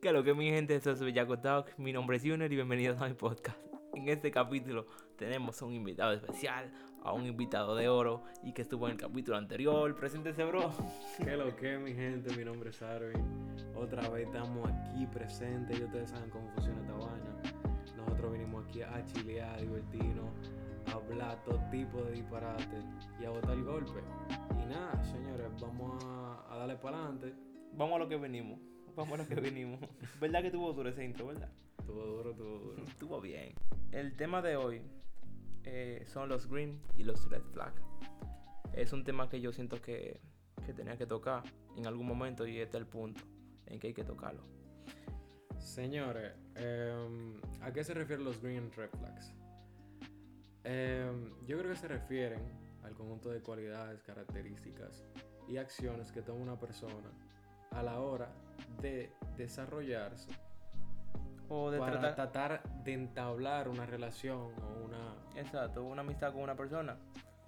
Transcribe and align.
¿Qué 0.00 0.08
es 0.08 0.14
lo 0.14 0.24
que 0.24 0.32
mi 0.32 0.48
gente? 0.48 0.74
Esto 0.74 0.92
es 0.92 1.00
Bellaco 1.02 1.38
Talk. 1.40 1.76
Mi 1.76 1.92
nombre 1.92 2.16
es 2.16 2.22
Junior 2.22 2.50
y 2.50 2.54
bienvenidos 2.54 2.98
a 3.02 3.06
mi 3.06 3.12
podcast. 3.12 3.58
En 3.92 4.08
este 4.08 4.30
capítulo 4.30 4.86
tenemos 5.18 5.60
a 5.60 5.66
un 5.66 5.74
invitado 5.74 6.12
especial, 6.12 6.72
a 7.02 7.12
un 7.12 7.26
invitado 7.26 7.76
de 7.76 7.90
oro 7.90 8.22
y 8.42 8.54
que 8.54 8.62
estuvo 8.62 8.86
en 8.86 8.92
el 8.92 8.96
capítulo 8.96 9.36
anterior. 9.36 9.94
Preséntese, 9.94 10.42
bro. 10.44 10.72
¿Qué 11.22 11.36
lo 11.36 11.54
que, 11.54 11.76
mi 11.76 11.92
gente? 11.92 12.34
Mi 12.34 12.46
nombre 12.46 12.70
es 12.70 12.80
Arvin. 12.80 13.22
Otra 13.74 14.08
vez 14.08 14.26
estamos 14.26 14.70
aquí 14.70 15.04
presentes 15.04 15.78
y 15.78 15.84
ustedes 15.84 16.08
saben 16.08 16.30
cómo 16.30 16.48
funciona 16.54 16.80
esta 16.80 16.94
vaina. 16.94 17.60
Nosotros 17.98 18.32
vinimos 18.32 18.64
aquí 18.64 18.80
a 18.80 19.04
chilear, 19.04 19.54
a 19.54 19.60
divertirnos, 19.60 20.30
a 20.86 20.92
hablar 20.92 21.44
todo 21.44 21.60
tipo 21.70 22.02
de 22.04 22.12
disparates 22.12 22.84
y 23.20 23.26
a 23.26 23.30
botar 23.30 23.52
el 23.52 23.64
golpe. 23.64 24.00
Y 24.62 24.66
nada, 24.66 25.04
señores, 25.04 25.46
vamos 25.60 26.02
a, 26.06 26.54
a 26.54 26.56
darle 26.56 26.76
para 26.76 26.96
adelante. 26.96 27.34
Vamos 27.74 27.96
a 27.96 27.98
lo 27.98 28.08
que 28.08 28.16
venimos. 28.16 28.69
Vamos 28.96 29.18
a 29.18 29.22
lo 29.22 29.28
que 29.28 29.34
venimos. 29.36 29.80
¿Verdad 30.20 30.42
que 30.42 30.50
tuvo 30.50 30.72
duro 30.72 30.88
ese 30.88 31.04
intro, 31.04 31.26
verdad? 31.26 31.50
Tuvo 31.86 32.04
duro, 32.04 32.34
tuvo 32.34 32.58
duro. 32.58 32.84
Estuvo 32.88 33.20
bien. 33.20 33.54
El 33.92 34.16
tema 34.16 34.42
de 34.42 34.56
hoy 34.56 34.82
eh, 35.64 36.04
son 36.06 36.28
los 36.28 36.48
green 36.48 36.80
y 36.96 37.04
los 37.04 37.28
red 37.30 37.42
flag. 37.52 37.72
Es 38.72 38.92
un 38.92 39.04
tema 39.04 39.28
que 39.28 39.40
yo 39.40 39.52
siento 39.52 39.80
que, 39.80 40.20
que 40.64 40.72
tenía 40.72 40.96
que 40.96 41.06
tocar 41.06 41.42
en 41.76 41.86
algún 41.86 42.06
momento 42.06 42.46
y 42.46 42.58
este 42.58 42.76
es 42.76 42.82
el 42.82 42.86
punto 42.86 43.22
en 43.66 43.78
que 43.78 43.88
hay 43.88 43.94
que 43.94 44.04
tocarlo. 44.04 44.42
Señores, 45.58 46.32
em, 46.54 47.40
¿a 47.60 47.72
qué 47.72 47.84
se 47.84 47.94
refieren 47.94 48.24
los 48.24 48.40
green 48.40 48.72
red 48.72 48.90
flags? 48.90 49.34
Em, 50.64 51.30
yo 51.46 51.58
creo 51.58 51.70
que 51.70 51.76
se 51.76 51.88
refieren 51.88 52.42
al 52.82 52.94
conjunto 52.94 53.30
de 53.30 53.40
cualidades, 53.40 54.02
características 54.02 55.04
y 55.48 55.58
acciones 55.58 56.12
que 56.12 56.22
toma 56.22 56.40
una 56.40 56.58
persona 56.58 57.10
a 57.70 57.82
la 57.82 58.00
hora 58.00 58.32
de 58.80 59.12
desarrollarse 59.36 60.30
O 61.48 61.70
de 61.70 61.78
para 61.78 62.00
tratar... 62.00 62.14
tratar 62.14 62.84
de 62.84 62.92
entablar 62.92 63.68
una 63.68 63.86
relación 63.86 64.52
o 64.62 64.84
una... 64.84 65.14
Exacto, 65.36 65.84
una 65.84 66.02
amistad 66.02 66.32
con 66.32 66.42
una 66.42 66.56
persona. 66.56 66.96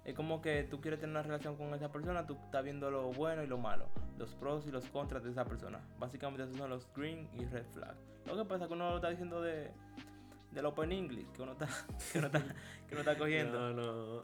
Es 0.05 0.15
como 0.15 0.41
que 0.41 0.63
tú 0.63 0.81
quieres 0.81 0.99
tener 0.99 1.15
una 1.15 1.23
relación 1.23 1.55
con 1.55 1.73
esa 1.73 1.91
persona, 1.91 2.27
tú 2.27 2.37
estás 2.45 2.63
viendo 2.63 2.91
lo 2.91 3.11
bueno 3.13 3.41
y 3.41 3.47
lo 3.47 3.57
malo, 3.57 3.87
los 4.17 4.35
pros 4.35 4.67
y 4.67 4.71
los 4.71 4.85
contras 4.89 5.23
de 5.23 5.31
esa 5.31 5.45
persona. 5.45 5.79
Básicamente 5.97 6.43
esos 6.43 6.57
son 6.57 6.69
los 6.69 6.91
green 6.93 7.29
y 7.33 7.45
red 7.45 7.65
flag. 7.67 7.95
Lo 8.25 8.35
que 8.35 8.43
pasa 8.43 8.65
es 8.65 8.67
que 8.67 8.73
uno 8.73 8.89
lo 8.89 8.95
está 8.97 9.09
diciendo 9.09 9.41
de 9.41 9.71
del 10.51 10.65
Open 10.65 10.91
English, 10.91 11.31
que 11.31 11.41
uno 11.41 11.53
está, 11.53 11.67
que 12.11 12.19
uno 12.19 12.27
está, 12.27 12.39
que 12.41 12.93
uno 12.95 12.99
está 12.99 13.17
cogiendo. 13.17 13.73
No, 13.73 14.21
no. 14.21 14.23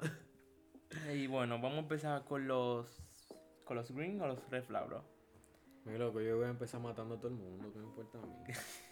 Y 1.14 1.28
bueno, 1.28 1.56
vamos 1.56 1.78
a 1.78 1.80
empezar 1.80 2.24
con 2.26 2.48
los 2.48 3.04
con 3.64 3.78
los 3.78 3.92
green 3.92 4.20
o 4.22 4.28
los 4.28 4.50
red 4.50 4.64
flag, 4.64 4.88
bro. 4.88 5.04
Mi 5.90 5.98
loco, 5.98 6.22
yo 6.22 6.38
voy 6.38 6.46
a 6.46 6.50
empezar 6.50 6.80
matando 6.80 7.16
a 7.16 7.18
todo 7.18 7.30
el 7.30 7.34
mundo, 7.36 7.72
¿qué 7.74 7.80
me 7.80 7.86
importa 7.86 8.20
a 8.20 8.22
mí? 8.22 8.36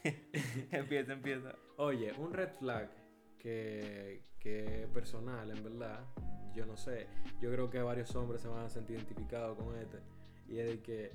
empieza, 0.71 1.13
empieza. 1.13 1.53
Oye, 1.77 2.11
un 2.17 2.33
red 2.33 2.49
flag 2.57 2.89
que, 3.37 4.23
que 4.39 4.83
es 4.83 4.87
personal, 4.89 5.51
en 5.51 5.63
verdad, 5.63 6.03
yo 6.55 6.65
no 6.65 6.75
sé. 6.75 7.07
Yo 7.39 7.51
creo 7.51 7.69
que 7.69 7.81
varios 7.81 8.15
hombres 8.15 8.41
se 8.41 8.47
van 8.47 8.65
a 8.65 8.69
sentir 8.69 8.95
identificados 8.97 9.55
con 9.57 9.77
este. 9.77 9.99
Y 10.47 10.57
es 10.57 10.69
de 10.71 10.81
que 10.81 11.11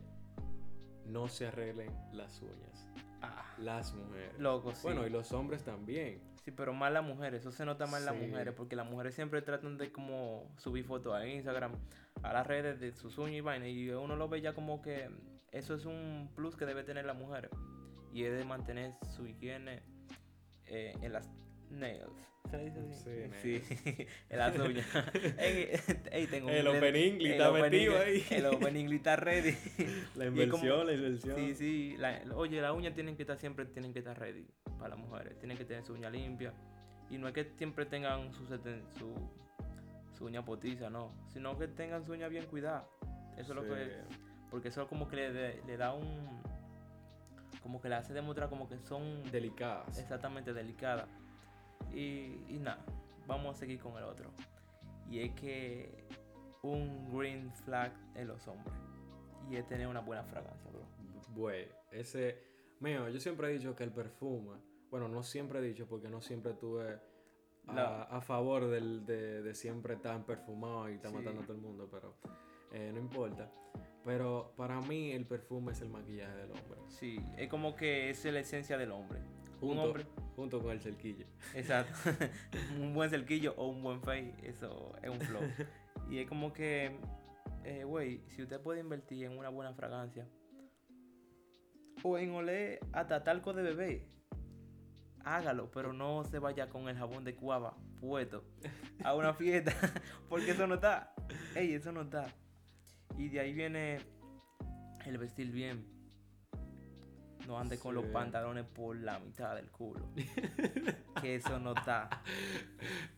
no 1.06 1.28
se 1.28 1.48
arreglen 1.48 1.90
las 2.12 2.40
uñas. 2.42 2.88
Ah, 3.20 3.54
Las 3.58 3.92
mujeres. 3.92 4.38
loco, 4.38 4.72
sí. 4.74 4.80
Bueno, 4.84 5.04
y 5.06 5.10
los 5.10 5.32
hombres 5.32 5.64
también. 5.64 6.20
Sí, 6.44 6.52
pero 6.52 6.72
más 6.72 6.92
las 6.92 7.04
mujeres, 7.04 7.40
eso 7.40 7.52
se 7.52 7.64
nota 7.64 7.86
más 7.86 8.00
en 8.00 8.06
las 8.06 8.16
mujeres, 8.16 8.54
porque 8.54 8.76
las 8.76 8.88
mujeres 8.88 9.14
siempre 9.14 9.42
tratan 9.42 9.78
de 9.78 9.92
como 9.92 10.52
subir 10.58 10.84
fotos 10.84 11.14
a 11.14 11.26
Instagram, 11.26 11.72
a 12.22 12.32
las 12.32 12.46
redes 12.46 12.80
de 12.80 12.92
sus 12.92 13.16
uñas 13.18 13.36
y 13.36 13.40
vaina, 13.40 13.68
y 13.68 13.90
uno 13.90 14.16
lo 14.16 14.28
ve 14.28 14.40
ya 14.40 14.52
como 14.52 14.82
que 14.82 15.08
eso 15.52 15.74
es 15.74 15.84
un 15.84 16.30
plus 16.34 16.56
que 16.56 16.66
debe 16.66 16.82
tener 16.84 17.04
la 17.04 17.14
mujer, 17.14 17.48
y 18.12 18.24
es 18.24 18.36
de 18.36 18.44
mantener 18.44 18.92
su 19.14 19.26
higiene 19.26 19.82
eh, 20.66 20.94
en 21.00 21.12
las 21.12 21.28
nails. 21.70 22.10
¿Se 22.50 22.58
le 22.58 22.64
dice 22.64 22.80
así? 23.30 23.62
Sí, 23.62 24.06
en 24.30 24.38
las 24.38 24.58
uñas. 24.58 24.86
ey, 25.38 25.68
ey, 26.10 26.26
tengo 26.26 26.48
un 26.48 26.52
El 26.52 26.66
inglés- 26.66 26.78
Open 26.78 26.96
English 26.96 27.30
está 27.30 27.50
Open 27.50 27.62
metido 27.62 27.98
ahí. 27.98 28.24
El 28.30 28.46
Open 28.46 28.76
English 28.76 28.96
está 28.98 29.16
ready. 29.16 29.56
La 30.16 30.24
es 30.24 30.30
inversión, 30.30 30.50
como- 30.50 30.84
la 30.84 30.92
inversión. 30.92 31.36
Sí, 31.36 31.54
sí. 31.54 31.94
la- 31.98 32.20
oye, 32.34 32.60
las 32.60 32.72
uñas 32.74 32.94
tienen 32.94 33.16
que 33.16 33.22
estar 33.22 33.38
siempre, 33.38 33.64
tienen 33.66 33.92
que 33.92 34.00
estar 34.00 34.18
ready 34.18 34.44
para 34.78 34.90
las 34.90 34.98
mujeres. 34.98 35.38
Tienen 35.38 35.56
que 35.56 35.64
tener 35.64 35.84
su 35.84 35.92
uña 35.92 36.10
limpia. 36.10 36.52
Y 37.10 37.16
no 37.18 37.28
es 37.28 37.34
que 37.34 37.44
siempre 37.44 37.86
tengan 37.86 38.32
su, 38.34 38.44
su, 38.46 39.14
su 40.18 40.24
uña 40.24 40.44
potiza, 40.44 40.90
no. 40.90 41.14
Sino 41.32 41.56
que 41.56 41.68
tengan 41.68 42.04
su 42.04 42.12
uña 42.12 42.26
bien 42.28 42.46
cuidada. 42.46 42.86
Eso 43.38 43.52
es 43.52 43.56
lo 43.56 43.62
Sí. 43.62 43.68
que... 43.68 44.31
Porque 44.52 44.68
eso 44.68 44.86
como 44.86 45.08
que 45.08 45.16
le, 45.16 45.62
le 45.64 45.76
da 45.76 45.92
un... 45.94 46.40
Como 47.62 47.80
que 47.80 47.88
le 47.88 47.94
hace 47.96 48.12
demostrar 48.12 48.48
como 48.48 48.68
que 48.68 48.78
son 48.78 49.24
Delicadas. 49.32 49.98
exactamente 49.98 50.52
delicadas. 50.52 51.08
Y, 51.92 52.44
y 52.48 52.58
nada, 52.60 52.84
vamos 53.26 53.56
a 53.56 53.58
seguir 53.58 53.80
con 53.80 53.96
el 53.96 54.04
otro. 54.04 54.30
Y 55.08 55.20
es 55.20 55.32
que 55.34 56.04
un 56.62 57.10
green 57.16 57.52
flag 57.64 57.92
en 58.14 58.28
los 58.28 58.46
hombres. 58.46 58.74
Y 59.50 59.56
es 59.56 59.66
tener 59.66 59.86
una 59.88 60.00
buena 60.00 60.22
fragancia, 60.24 60.70
bro. 60.70 60.86
Güey, 61.34 61.68
ese. 61.90 62.38
Mío, 62.80 63.08
yo 63.08 63.18
siempre 63.20 63.48
he 63.48 63.52
dicho 63.52 63.74
que 63.74 63.84
el 63.84 63.92
perfume. 63.92 64.58
Bueno, 64.90 65.08
no 65.08 65.22
siempre 65.22 65.60
he 65.60 65.62
dicho 65.62 65.86
porque 65.86 66.08
no 66.08 66.20
siempre 66.20 66.52
tuve 66.54 67.00
a, 67.68 67.72
La- 67.74 68.02
a 68.02 68.20
favor 68.20 68.66
del, 68.68 69.06
de, 69.06 69.42
de 69.42 69.54
siempre 69.54 69.94
estar 69.94 70.24
perfumado 70.26 70.90
y 70.90 70.94
estar 70.94 71.10
Sí. 71.10 71.16
matando 71.16 71.40
a 71.42 71.44
todo 71.44 71.56
el 71.56 71.62
mundo, 71.62 71.88
pero 71.90 72.14
eh, 72.72 72.90
no 72.92 73.00
importa. 73.00 73.50
Pero 74.04 74.52
para 74.56 74.80
mí 74.80 75.12
el 75.12 75.26
perfume 75.26 75.72
es 75.72 75.80
el 75.80 75.88
maquillaje 75.88 76.34
del 76.36 76.50
hombre. 76.50 76.80
Sí, 76.88 77.20
es 77.36 77.48
como 77.48 77.76
que 77.76 78.10
es 78.10 78.24
la 78.24 78.40
esencia 78.40 78.76
del 78.76 78.92
hombre. 78.92 79.20
Un 79.60 79.68
Junto, 79.68 79.82
hombre, 79.84 80.06
junto 80.34 80.60
con 80.60 80.72
el 80.72 80.80
cerquillo. 80.80 81.26
exacto. 81.54 81.94
un 82.80 82.94
buen 82.94 83.10
cerquillo 83.10 83.54
o 83.56 83.68
un 83.68 83.82
buen 83.82 84.02
face, 84.02 84.34
eso 84.42 84.92
es 85.02 85.08
un 85.08 85.20
flow. 85.20 85.42
y 86.10 86.18
es 86.18 86.28
como 86.28 86.52
que, 86.52 86.98
eh, 87.64 87.84
güey, 87.84 88.22
si 88.28 88.42
usted 88.42 88.60
puede 88.60 88.80
invertir 88.80 89.24
en 89.24 89.38
una 89.38 89.50
buena 89.50 89.72
fragancia 89.72 90.26
o 92.02 92.18
en 92.18 92.34
oler 92.34 92.80
hasta 92.92 93.22
talco 93.22 93.52
de 93.52 93.62
bebé, 93.62 94.08
hágalo, 95.24 95.70
pero 95.70 95.92
no 95.92 96.24
se 96.24 96.40
vaya 96.40 96.68
con 96.68 96.88
el 96.88 96.96
jabón 96.96 97.22
de 97.22 97.36
cuava 97.36 97.76
puesto 98.00 98.44
a 99.04 99.14
una 99.14 99.32
fiesta, 99.32 99.72
porque 100.28 100.50
eso 100.50 100.66
no 100.66 100.74
está. 100.74 101.14
Ey, 101.54 101.74
eso 101.74 101.92
no 101.92 102.02
está. 102.02 102.26
Y 103.16 103.28
de 103.28 103.40
ahí 103.40 103.52
viene 103.52 103.98
el 105.06 105.18
vestir 105.18 105.50
bien. 105.50 105.84
No 107.46 107.58
ande 107.58 107.76
con 107.76 107.94
los 107.94 108.04
pantalones 108.06 108.64
por 108.64 108.96
la 108.96 109.18
mitad 109.18 109.56
del 109.56 109.68
culo. 109.70 110.06
que 111.20 111.36
eso 111.36 111.58
no 111.58 111.74
está. 111.74 112.08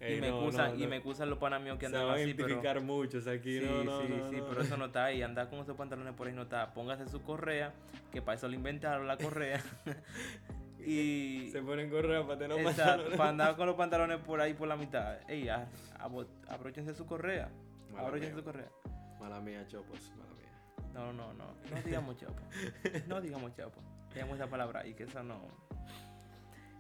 Ey, 0.00 0.16
y, 0.16 0.20
me 0.20 0.30
no, 0.30 0.38
excusan, 0.38 0.70
no, 0.70 0.78
y 0.78 0.82
no. 0.82 0.88
me 0.88 0.96
excusan 0.96 1.30
los 1.30 1.38
panas 1.38 1.60
míos 1.60 1.76
que 1.78 1.88
Se 1.88 1.96
andan 1.96 2.06
van 2.06 2.18
a 2.18 2.22
así, 2.22 2.32
pero... 2.32 2.48
identificar 2.48 2.80
muchos 2.80 3.26
aquí. 3.26 3.60
Sí, 3.60 3.66
no, 3.66 3.84
no, 3.84 4.00
sí, 4.00 4.08
no, 4.08 4.30
sí, 4.30 4.36
no. 4.36 4.48
pero 4.48 4.62
eso 4.62 4.76
no 4.78 4.86
está 4.86 5.04
ahí. 5.04 5.22
Andar 5.22 5.50
con 5.50 5.58
esos 5.58 5.76
pantalones 5.76 6.14
por 6.14 6.26
ahí 6.26 6.32
no 6.32 6.42
está. 6.42 6.72
Póngase 6.72 7.06
su 7.08 7.22
correa, 7.22 7.74
que 8.12 8.22
para 8.22 8.36
eso 8.36 8.48
lo 8.48 8.54
inventaron 8.54 9.06
la 9.06 9.18
correa. 9.18 9.62
y... 10.78 11.50
Se 11.52 11.60
ponen 11.60 11.90
correa 11.90 12.22
para 12.22 12.38
tener 12.38 12.64
pantalones. 12.64 13.18
para 13.18 13.28
andar 13.28 13.56
con 13.56 13.66
los 13.66 13.76
pantalones 13.76 14.18
por 14.18 14.40
ahí 14.40 14.54
por 14.54 14.68
la 14.68 14.76
mitad. 14.76 15.18
Ey, 15.28 15.50
abróchense 16.48 16.94
su 16.94 17.04
correa. 17.04 17.50
Abróchense 17.94 18.36
su 18.36 18.42
correa. 18.42 18.70
Mala 19.24 19.40
mía, 19.40 19.66
chopos, 19.66 20.12
mala 20.18 20.34
mía. 20.34 20.52
No, 20.92 21.10
no, 21.10 21.32
no. 21.32 21.46
No 21.70 21.82
digamos 21.82 22.14
chopo. 22.20 22.42
No 23.08 23.22
digamos 23.22 23.54
chopo. 23.56 23.80
Digamos 24.12 24.34
esa 24.36 24.50
palabra 24.50 24.80
ahí, 24.80 24.92
que 24.92 25.04
eso 25.04 25.22
no. 25.22 25.48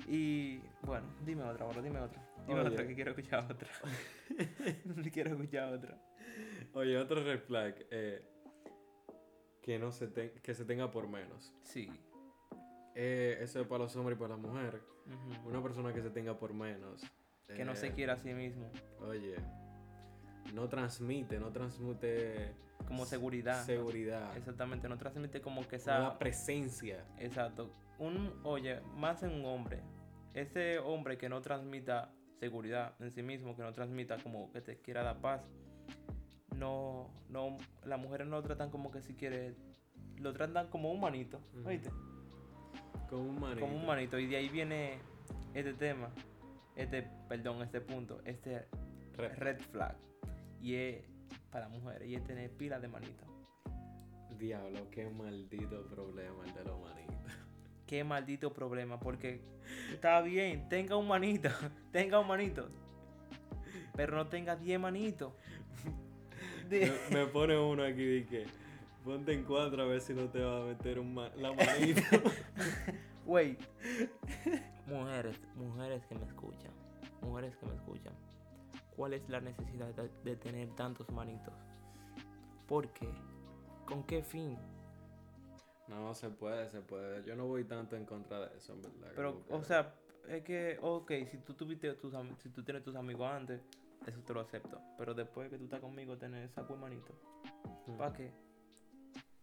Y 0.06 0.58
bueno, 0.82 1.06
dime 1.24 1.42
otra, 1.44 1.64
bro, 1.64 1.80
dime 1.80 2.00
otra. 2.00 2.22
Dime 2.46 2.60
Oye. 2.60 2.68
otra 2.68 2.86
que 2.86 2.94
quiero 2.94 3.12
escuchar 3.12 3.50
otra. 3.50 3.68
quiero 5.12 5.30
escuchar 5.30 5.72
otra. 5.72 5.98
Oye, 6.74 6.98
otro 6.98 7.24
red 7.24 7.40
flag, 7.40 7.86
eh, 7.90 8.22
que, 9.62 9.78
no 9.78 9.90
se 9.90 10.08
te- 10.08 10.32
que 10.42 10.54
se 10.54 10.66
tenga 10.66 10.90
por 10.90 11.08
menos. 11.08 11.54
Sí. 11.62 11.90
Eh, 12.94 13.38
eso 13.40 13.62
es 13.62 13.66
para 13.66 13.84
los 13.84 13.96
hombres 13.96 14.18
y 14.18 14.20
para 14.20 14.36
las 14.36 14.42
mujeres. 14.46 14.82
Una 15.46 15.62
persona 15.62 15.94
que 15.94 16.02
se 16.02 16.10
tenga 16.10 16.36
por 16.38 16.52
menos. 16.52 17.02
Que 17.48 17.64
no 17.64 17.72
eh, 17.72 17.76
se 17.76 17.92
quiera 17.92 18.12
a 18.12 18.18
sí 18.18 18.34
mismo. 18.34 18.70
Oye, 19.00 19.36
no 20.52 20.68
transmite, 20.68 21.38
no 21.38 21.50
transmite 21.50 22.52
Como 22.86 23.06
seguridad. 23.06 23.64
seguridad. 23.64 24.36
Exactamente, 24.36 24.88
no 24.88 24.98
transmite 24.98 25.40
como 25.40 25.66
que 25.66 25.76
esa. 25.76 26.18
presencia. 26.18 27.04
Exacto. 27.18 27.70
Un, 27.98 28.32
oye, 28.42 28.80
más 28.96 29.22
en 29.22 29.30
un 29.32 29.44
hombre. 29.46 29.80
Ese 30.34 30.78
hombre 30.80 31.16
que 31.16 31.28
no 31.28 31.40
transmita 31.40 32.10
seguridad 32.40 32.94
en 33.00 33.12
sí 33.12 33.22
mismo, 33.22 33.56
que 33.56 33.62
no 33.62 33.72
transmita 33.72 34.18
como 34.18 34.50
que 34.52 34.60
te 34.60 34.76
quiera 34.80 35.02
dar 35.02 35.20
paz. 35.20 35.48
No, 36.56 37.10
no, 37.28 37.56
las 37.84 37.98
mujeres 37.98 38.26
no 38.26 38.36
lo 38.36 38.42
tratan 38.42 38.70
como 38.70 38.90
que 38.90 39.00
si 39.00 39.14
quiere, 39.14 39.54
lo 40.18 40.32
tratan 40.32 40.68
como 40.68 40.90
un 40.92 41.00
manito. 41.00 41.40
¿oíste? 41.64 41.90
Como 43.08 43.22
un 43.24 43.40
manito. 43.40 43.60
Como 43.60 43.76
un 43.76 43.86
manito. 43.86 44.18
Y 44.18 44.26
de 44.26 44.36
ahí 44.36 44.48
viene 44.48 44.98
este 45.52 45.74
tema, 45.74 46.10
este, 46.76 47.08
perdón, 47.28 47.62
este 47.62 47.80
punto, 47.80 48.20
este 48.24 48.66
Red. 49.16 49.32
red 49.38 49.60
flag. 49.60 49.96
Y 50.64 50.74
es 50.76 51.04
para 51.50 51.68
mujeres, 51.68 52.08
y 52.08 52.14
es 52.14 52.24
tener 52.24 52.50
pilas 52.50 52.80
de 52.80 52.88
manito. 52.88 53.24
Diablo, 54.38 54.90
qué 54.90 55.08
maldito 55.10 55.86
problema 55.86 56.42
el 56.46 56.54
de 56.54 56.64
los 56.64 56.80
manitos. 56.80 57.32
qué 57.86 58.02
maldito 58.02 58.52
problema. 58.52 58.98
Porque 58.98 59.40
está 59.92 60.22
bien, 60.22 60.68
tenga 60.70 60.96
un 60.96 61.06
manito, 61.06 61.50
tenga 61.92 62.18
un 62.18 62.26
manito. 62.28 62.68
Pero 63.94 64.16
no 64.16 64.26
tenga 64.26 64.56
10 64.56 64.80
manitos. 64.80 65.32
Me, 66.68 66.90
me 67.10 67.26
pone 67.26 67.58
uno 67.58 67.84
aquí 67.84 68.04
de 68.04 68.24
que 68.26 68.46
ponte 69.04 69.34
en 69.34 69.44
cuatro 69.44 69.82
a 69.82 69.86
ver 69.86 70.00
si 70.00 70.14
no 70.14 70.30
te 70.30 70.40
va 70.40 70.62
a 70.62 70.64
meter 70.64 70.98
un 70.98 71.12
ma- 71.12 71.30
la 71.36 71.52
manita. 71.52 72.02
Güey. 73.26 73.56
Mujeres, 74.86 75.38
mujeres 75.56 76.04
que 76.06 76.14
me 76.14 76.26
escuchan. 76.26 76.70
Mujeres 77.22 77.56
que 77.56 77.66
me 77.66 77.74
escuchan. 77.74 78.12
¿Cuál 78.96 79.14
es 79.14 79.28
la 79.28 79.40
necesidad 79.40 79.88
de, 79.94 80.08
de 80.24 80.36
tener 80.36 80.68
tantos 80.76 81.08
manitos? 81.10 81.54
¿Por 82.66 82.88
qué? 82.92 83.08
¿Con 83.86 84.04
qué 84.04 84.22
fin? 84.22 84.56
No, 85.88 86.14
se 86.14 86.30
puede, 86.30 86.70
se 86.70 86.80
puede. 86.80 87.24
Yo 87.24 87.36
no 87.36 87.46
voy 87.46 87.64
tanto 87.64 87.96
en 87.96 88.04
contra 88.06 88.40
de 88.48 88.56
eso, 88.56 88.72
en 88.72 88.82
verdad. 88.82 89.12
Pero, 89.14 89.44
que- 89.44 89.54
o 89.54 89.62
sea, 89.64 89.94
es 90.28 90.42
que, 90.42 90.78
ok, 90.80 91.12
si 91.30 91.38
tú 91.38 91.54
tuviste 91.54 91.92
tus 91.94 92.14
si 92.38 92.48
tú 92.50 92.62
tienes 92.62 92.82
tus 92.82 92.94
amigos 92.96 93.28
antes, 93.30 93.60
eso 94.06 94.20
te 94.20 94.32
lo 94.32 94.40
acepto. 94.40 94.80
Pero 94.96 95.12
después 95.14 95.50
que 95.50 95.58
tú 95.58 95.64
estás 95.64 95.80
conmigo, 95.80 96.16
tener 96.16 96.44
esa 96.44 96.62
buen 96.62 96.80
manito. 96.80 97.12
Mm. 97.86 97.96
¿Para 97.98 98.12
qué? 98.14 98.32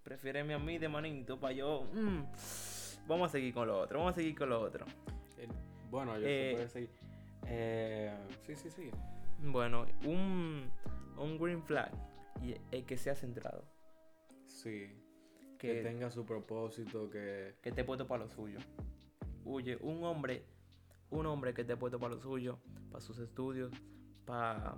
Prefiéreme 0.03 0.55
a 0.55 0.59
mí 0.59 0.79
de 0.79 0.89
manito 0.89 1.39
para 1.39 1.53
yo. 1.53 1.83
mm, 1.93 2.23
vamos 3.07 3.29
a 3.29 3.31
seguir 3.31 3.53
con 3.53 3.67
lo 3.67 3.79
otro, 3.79 3.99
vamos 3.99 4.13
a 4.13 4.15
seguir 4.15 4.35
con 4.35 4.49
lo 4.49 4.61
otro. 4.61 4.85
El- 5.37 5.49
bueno, 5.91 6.17
yo 6.17 6.25
Eh, 6.27 6.47
se 6.49 6.55
puede 6.55 6.69
seguir. 6.69 6.89
Eh, 7.45 8.17
sí, 8.47 8.55
sí, 8.55 8.69
sí. 8.71 8.91
Bueno, 9.43 9.85
un, 10.05 10.69
un 11.17 11.37
green 11.37 11.63
flag 11.63 11.91
y 12.41 12.55
el 12.71 12.85
que 12.85 12.97
sea 12.97 13.15
centrado. 13.15 13.63
Sí. 14.47 14.87
Que, 15.57 15.75
Que, 15.75 15.83
tenga 15.83 16.09
su 16.09 16.25
propósito, 16.25 17.09
que... 17.09 17.55
que 17.61 17.69
esté 17.69 17.83
puesto 17.83 18.07
para 18.07 18.23
lo 18.23 18.29
suyo. 18.29 18.59
Oye, 19.45 19.77
un 19.81 20.03
hombre, 20.03 20.45
un 21.09 21.25
hombre 21.25 21.53
que 21.53 21.61
esté 21.61 21.77
puesto 21.77 21.99
para 21.99 22.15
lo 22.15 22.21
suyo, 22.21 22.59
para 22.89 23.01
sus 23.01 23.19
estudios, 23.19 23.71
para 24.25 24.75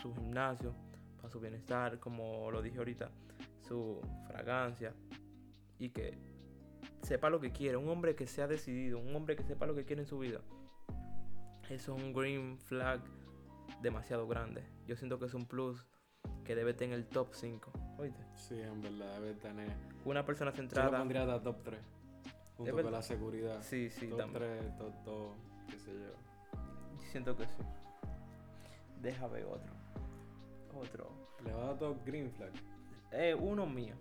su 0.00 0.14
gimnasio, 0.14 0.74
para 1.16 1.28
su 1.28 1.40
bienestar, 1.40 1.98
como 1.98 2.50
lo 2.50 2.62
dije 2.62 2.78
ahorita, 2.78 3.10
su 3.60 4.00
fragancia 4.26 4.94
y 5.78 5.90
que 5.90 6.18
sepa 7.02 7.30
lo 7.30 7.40
que 7.40 7.52
quiere, 7.52 7.76
un 7.76 7.88
hombre 7.88 8.14
que 8.14 8.26
sea 8.26 8.46
decidido, 8.46 8.98
un 8.98 9.14
hombre 9.14 9.36
que 9.36 9.42
sepa 9.42 9.66
lo 9.66 9.74
que 9.74 9.84
quiere 9.84 10.02
en 10.02 10.08
su 10.08 10.18
vida. 10.18 10.40
Eso 11.70 11.96
es 11.96 12.02
un 12.02 12.12
green 12.12 12.58
flag 12.58 13.00
demasiado 13.82 14.26
grande. 14.26 14.64
Yo 14.86 14.96
siento 14.96 15.18
que 15.18 15.26
es 15.26 15.34
un 15.34 15.46
plus 15.46 15.84
que 16.44 16.54
debe 16.54 16.74
tener 16.74 16.96
el 16.96 17.06
top 17.06 17.28
5. 17.32 17.72
¿Oíste? 17.98 18.24
Sí, 18.34 18.60
en 18.60 18.80
verdad, 18.80 19.20
debe 19.20 19.34
tener... 19.34 19.68
Una 20.04 20.24
persona 20.24 20.50
Yo 20.50 20.56
lo 20.56 20.68
centrada. 20.68 20.98
pondría 20.98 21.22
hasta 21.22 21.42
top 21.42 21.62
3. 21.62 21.80
Junto 22.56 22.82
con 22.82 22.92
la 22.92 23.02
seguridad. 23.02 23.62
Sí, 23.62 23.90
sí, 23.90 24.08
top 24.08 24.18
también. 24.18 24.58
3, 24.58 24.78
top 24.78 24.94
2, 25.04 25.36
qué 25.70 25.78
sé 25.78 25.92
yo. 25.92 26.58
Siento 27.10 27.36
que 27.36 27.44
sí. 27.46 27.62
Deja 29.00 29.26
ver 29.28 29.44
otro. 29.46 29.72
Otro. 30.74 31.10
Le 31.44 31.52
va 31.52 31.62
a 31.62 31.66
dar 31.66 31.78
top 31.78 32.04
green 32.04 32.30
flag. 32.30 32.52
Eh, 33.12 33.34
uno 33.34 33.66
mío. 33.66 33.94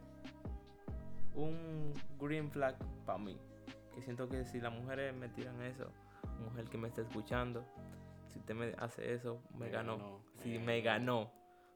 Un 1.35 1.93
green 2.19 2.49
flag 2.51 2.75
para 3.05 3.17
mí. 3.17 3.37
Que 3.93 4.01
siento 4.01 4.27
que 4.27 4.45
si 4.45 4.59
las 4.59 4.73
mujeres 4.73 5.15
me 5.15 5.29
tiran 5.29 5.61
eso, 5.61 5.87
mujer 6.43 6.65
que 6.65 6.77
me 6.77 6.87
está 6.87 7.01
escuchando, 7.01 7.63
si 8.33 8.39
usted 8.39 8.55
me 8.55 8.73
hace 8.79 9.13
eso, 9.13 9.41
me, 9.53 9.65
Me 9.65 9.69
ganó. 9.71 9.97
ganó, 9.97 10.23
Si 10.41 10.49
me 10.49 10.59
me 10.59 10.81
ganó. 10.81 11.15
ganó, 11.29 11.31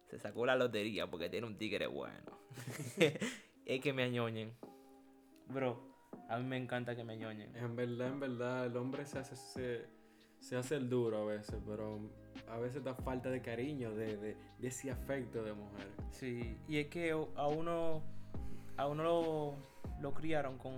se 0.09 0.19
sacó 0.19 0.45
la 0.45 0.55
lotería 0.55 1.07
porque 1.09 1.29
tiene 1.29 1.47
un 1.47 1.57
tigre 1.57 1.87
bueno. 1.87 2.31
es 3.65 3.81
que 3.81 3.93
me 3.93 4.03
añoñen. 4.03 4.53
Bro, 5.47 5.79
a 6.29 6.37
mí 6.39 6.43
me 6.45 6.57
encanta 6.57 6.95
que 6.95 7.03
me 7.03 7.13
añoñen. 7.13 7.55
En 7.55 7.75
verdad, 7.75 8.07
en 8.07 8.19
verdad, 8.19 8.65
el 8.65 8.75
hombre 8.77 9.05
se 9.05 9.19
hace, 9.19 9.35
se, 9.35 9.85
se 10.39 10.55
hace 10.57 10.75
el 10.75 10.89
duro 10.89 11.17
a 11.21 11.25
veces, 11.25 11.57
pero 11.65 11.99
a 12.49 12.57
veces 12.57 12.83
da 12.83 12.93
falta 12.95 13.29
de 13.29 13.41
cariño, 13.41 13.93
de, 13.95 14.17
de, 14.17 14.35
de 14.59 14.67
ese 14.67 14.91
afecto 14.91 15.43
de 15.43 15.53
mujer. 15.53 15.87
Sí, 16.11 16.57
y 16.67 16.77
es 16.77 16.87
que 16.87 17.11
a 17.11 17.47
uno, 17.47 18.01
a 18.75 18.87
uno 18.87 19.03
lo, 19.03 19.55
lo 20.01 20.13
criaron 20.13 20.57
con, 20.57 20.73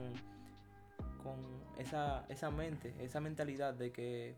con 1.23 1.35
esa, 1.77 2.25
esa 2.29 2.51
mente, 2.51 2.93
esa 2.99 3.19
mentalidad 3.21 3.73
de 3.73 3.91
que 3.91 4.35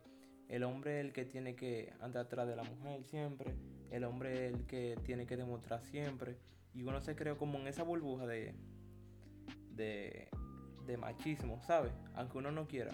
el 0.51 0.63
hombre 0.63 1.00
es 1.00 1.06
el 1.06 1.13
que 1.13 1.24
tiene 1.24 1.56
que 1.56 1.94
andar 2.01 2.25
atrás 2.25 2.45
de 2.45 2.57
la 2.57 2.63
mujer 2.63 3.03
siempre, 3.06 3.56
el 3.89 4.03
hombre 4.03 4.48
es 4.48 4.53
el 4.53 4.65
que 4.65 5.00
tiene 5.06 5.25
que 5.25 5.38
demostrar 5.38 5.81
siempre, 5.81 6.38
y 6.74 6.83
uno 6.83 7.00
se 7.00 7.15
creó 7.15 7.38
como 7.38 7.57
en 7.57 7.68
esa 7.68 7.83
burbuja 7.83 8.27
de, 8.27 8.53
de, 9.69 10.27
de 10.86 10.98
machismo, 10.98 11.63
¿sabes? 11.63 11.94
Aunque 12.15 12.38
uno 12.38 12.51
no 12.51 12.68
quiera. 12.68 12.92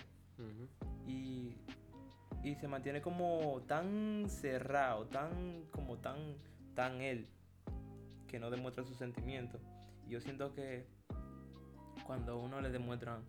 y, 1.08 1.56
y 2.44 2.56
se 2.56 2.68
mantiene 2.68 3.02
como 3.02 3.64
tan 3.68 4.26
cerrado, 4.30 5.08
tan 5.08 5.66
como 5.72 5.98
tan 5.98 6.38
tan 6.76 7.02
él 7.02 7.28
que 8.28 8.40
no 8.40 8.52
demuestra 8.52 8.84
sus 8.84 8.98
sentimientos. 8.98 9.60
Y 10.06 10.12
yo 10.12 10.22
siento 10.22 10.54
que 10.54 10.86
cuando 12.06 12.34
a 12.34 12.36
uno 12.36 12.62
le 12.62 12.70
demuestran 12.70 13.24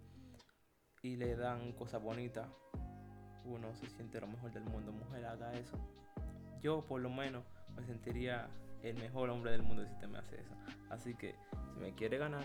y 1.00 1.16
le 1.16 1.34
dan 1.34 1.72
cosas 1.72 2.02
bonitas, 2.02 2.46
uno 3.44 3.74
se 3.76 3.88
siente 3.88 4.20
lo 4.20 4.26
mejor 4.26 4.52
del 4.52 4.64
mundo. 4.64 4.92
Mujer, 4.92 5.24
haga 5.26 5.52
eso. 5.54 5.76
Yo 6.60 6.84
por 6.86 7.00
lo 7.00 7.10
menos 7.10 7.44
me 7.76 7.84
sentiría 7.84 8.48
el 8.82 8.96
mejor 8.96 9.30
hombre 9.30 9.52
del 9.52 9.62
mundo 9.62 9.84
si 9.84 9.92
usted 9.92 10.08
me 10.08 10.18
hace 10.18 10.40
eso. 10.40 10.54
Así 10.90 11.14
que 11.14 11.34
si 11.74 11.80
me 11.80 11.94
quiere 11.94 12.18
ganar, 12.18 12.44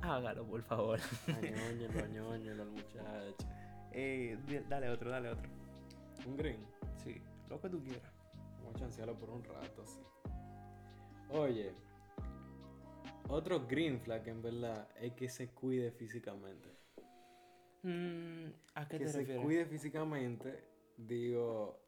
hágalo 0.00 0.44
por 0.44 0.62
favor. 0.62 1.00
Añóñelo, 1.28 1.98
añóñelo 2.04 2.62
al 2.62 2.70
muchacho. 2.70 3.46
Eh, 3.92 4.38
dale 4.68 4.88
otro, 4.88 5.10
dale 5.10 5.30
otro. 5.30 5.50
Un 6.26 6.36
green. 6.36 6.66
Sí, 6.96 7.20
lo 7.48 7.60
que 7.60 7.68
tú 7.68 7.82
quieras. 7.82 8.12
Vamos 8.58 8.76
a 8.76 8.78
chancearlo 8.78 9.18
por 9.18 9.30
un 9.30 9.44
rato, 9.44 9.82
así. 9.82 10.00
Oye, 11.30 11.74
otro 13.28 13.66
green 13.66 14.00
flag 14.00 14.28
en 14.28 14.42
verdad 14.42 14.88
es 15.00 15.12
que 15.14 15.28
se 15.28 15.48
cuide 15.48 15.90
físicamente. 15.90 16.68
Mm, 17.82 18.46
¿A 18.74 18.88
qué 18.88 18.98
que 18.98 19.04
te 19.04 19.10
se 19.10 19.18
refieres? 19.18 19.42
cuide 19.42 19.66
físicamente, 19.66 20.64
digo, 20.96 21.80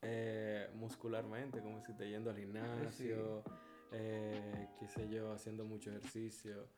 eh, 0.00 0.68
muscularmente, 0.74 1.60
como 1.60 1.80
si 1.82 1.92
esté 1.92 2.08
yendo 2.08 2.30
al 2.30 2.38
gimnasio, 2.38 3.42
eh, 3.90 4.68
qué 4.78 4.88
sé 4.88 5.08
yo, 5.08 5.32
haciendo 5.32 5.64
mucho 5.64 5.90
ejercicio, 5.90 6.68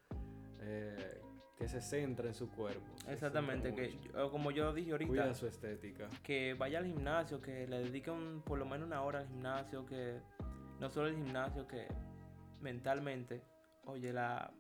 eh, 0.61 1.21
que 1.57 1.69
se 1.69 1.81
centra 1.81 2.27
en 2.27 2.35
su 2.35 2.51
cuerpo. 2.51 2.97
Exactamente, 3.09 3.73
que 3.75 3.97
yo- 4.01 4.31
como 4.33 4.51
yo 4.51 4.73
dije 4.73 4.91
ahorita, 4.91 5.09
Cuida 5.09 5.35
su 5.35 5.47
estética. 5.47 6.09
que 6.25 6.55
vaya 6.55 6.79
al 6.79 6.87
gimnasio, 6.87 7.41
que 7.41 7.69
le 7.69 7.79
dedique 7.85 8.11
un- 8.11 8.43
por 8.45 8.59
lo 8.59 8.67
menos 8.67 8.89
una 8.89 9.03
hora 9.03 9.21
al 9.21 9.29
gimnasio, 9.29 9.87
que 9.87 10.21
no 10.81 10.91
solo 10.91 11.07
el 11.09 11.15
gimnasio, 11.15 11.69
que 11.69 11.87
mentalmente, 12.61 13.45
oye, 13.85 14.13
la, 14.13 14.53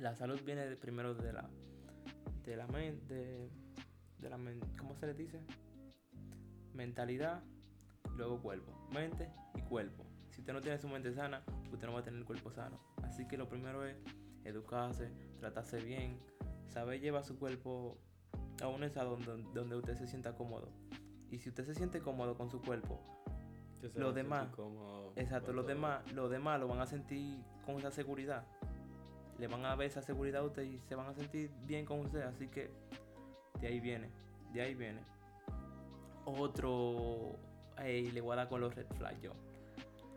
la 0.00 0.14
salud 0.14 0.38
viene 0.44 0.76
primero 0.76 1.14
de 1.14 1.32
la, 1.32 1.48
de 2.44 2.56
la 2.56 2.66
mente, 2.66 3.14
de, 3.14 3.50
de 4.18 4.30
la 4.30 4.38
men- 4.38 4.60
¿cómo 4.78 4.94
se 4.94 5.06
le 5.06 5.14
dice? 5.14 5.40
Mentalidad, 6.74 7.42
luego 8.16 8.40
cuerpo, 8.40 8.72
mente 8.92 9.28
y 9.54 9.62
cuerpo. 9.62 10.04
Si 10.30 10.40
usted 10.40 10.52
no 10.52 10.60
tiene 10.60 10.78
su 10.78 10.88
mente 10.88 11.12
sana, 11.12 11.42
usted 11.72 11.86
no 11.86 11.94
va 11.94 12.00
a 12.00 12.02
tener 12.04 12.18
el 12.20 12.26
cuerpo 12.26 12.52
sano. 12.52 12.78
Así 13.02 13.26
que 13.26 13.36
lo 13.36 13.48
primero 13.48 13.84
es 13.84 13.96
educarse, 14.44 15.10
tratarse 15.40 15.80
bien, 15.80 16.18
saber 16.68 17.00
llevar 17.00 17.24
su 17.24 17.38
cuerpo 17.38 17.98
a 18.62 18.68
un 18.68 18.84
estado 18.84 19.16
donde, 19.16 19.50
donde 19.52 19.76
usted 19.76 19.96
se 19.96 20.06
sienta 20.06 20.34
cómodo. 20.36 20.70
Y 21.30 21.38
si 21.38 21.48
usted 21.48 21.64
se 21.64 21.74
siente 21.74 22.00
cómodo 22.00 22.36
con 22.36 22.50
su 22.50 22.60
cuerpo, 22.60 23.00
que 23.80 23.88
se 23.88 23.98
Lo 23.98 24.06
va 24.06 24.10
a 24.12 24.14
sentir 24.14 24.24
demás, 24.24 24.48
exacto, 25.16 25.52
los 25.52 25.66
demás, 25.66 26.12
los 26.12 26.30
demás 26.30 26.60
lo 26.60 26.68
van 26.68 26.80
a 26.80 26.86
sentir 26.86 27.42
con 27.64 27.76
esa 27.76 27.90
seguridad. 27.90 28.44
Le 29.38 29.46
van 29.46 29.64
a 29.64 29.74
ver 29.76 29.86
esa 29.88 30.02
seguridad 30.02 30.42
a 30.42 30.44
usted 30.44 30.62
y 30.62 30.78
se 30.80 30.94
van 30.94 31.06
a 31.06 31.14
sentir 31.14 31.50
bien 31.64 31.84
con 31.84 32.00
usted. 32.00 32.22
Así 32.22 32.48
que 32.48 32.70
de 33.60 33.68
ahí 33.68 33.80
viene, 33.80 34.10
de 34.52 34.62
ahí 34.62 34.74
viene. 34.74 35.00
Otro, 36.24 37.36
ey, 37.78 38.10
le 38.10 38.20
voy 38.20 38.32
a 38.32 38.36
dar 38.36 38.48
con 38.48 38.60
los 38.60 38.74
red 38.74 38.86
flags 38.96 39.20
yo. 39.22 39.32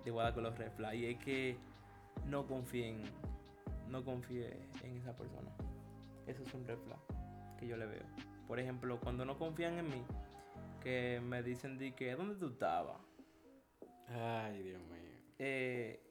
Le 0.04 0.12
voy 0.12 0.22
a 0.22 0.24
dar 0.26 0.34
con 0.34 0.44
los 0.44 0.58
red 0.58 0.72
flags. 0.72 0.96
Y 0.96 1.06
es 1.06 1.18
que 1.20 1.58
no 2.26 2.48
confíen, 2.48 3.04
no 3.88 4.04
confíe 4.04 4.68
en 4.84 4.98
esa 4.98 5.16
persona. 5.16 5.52
Eso 6.28 6.44
es 6.44 6.54
un 6.54 6.66
red 6.66 6.78
flag 6.80 7.00
que 7.58 7.68
yo 7.68 7.78
le 7.78 7.86
veo. 7.86 8.04
Por 8.48 8.60
ejemplo, 8.60 9.00
cuando 9.00 9.24
no 9.24 9.38
confían 9.38 9.78
en 9.78 9.90
mí, 9.90 10.04
que 10.82 11.22
me 11.24 11.44
dicen 11.44 11.78
de 11.78 11.94
que, 11.94 12.16
¿dónde 12.16 12.36
tú 12.36 12.48
estabas? 12.48 12.98
Ay, 14.08 14.62
Dios 14.64 14.82
mío. 14.82 15.12
Eh, 15.40 16.02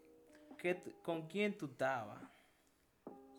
¿qué 0.57 0.81
¿Con 1.03 1.27
quién 1.27 1.59
tú 1.59 1.67
estabas? 1.67 2.23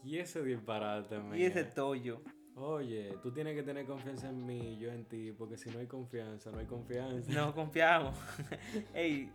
Y 0.03 0.17
ese 0.17 0.41
disparate, 0.43 1.19
Y 1.35 1.43
ese 1.43 1.63
tollo. 1.63 2.21
Oye, 2.55 3.17
tú 3.23 3.31
tienes 3.31 3.55
que 3.55 3.63
tener 3.63 3.85
confianza 3.85 4.29
en 4.29 4.45
mí, 4.45 4.77
yo 4.77 4.91
en 4.91 5.05
ti, 5.05 5.31
porque 5.31 5.57
si 5.57 5.69
no 5.69 5.79
hay 5.79 5.87
confianza, 5.87 6.51
no 6.51 6.59
hay 6.59 6.65
confianza. 6.65 7.31
No 7.31 7.53
confiamos. 7.55 8.15
Ey, 8.93 9.31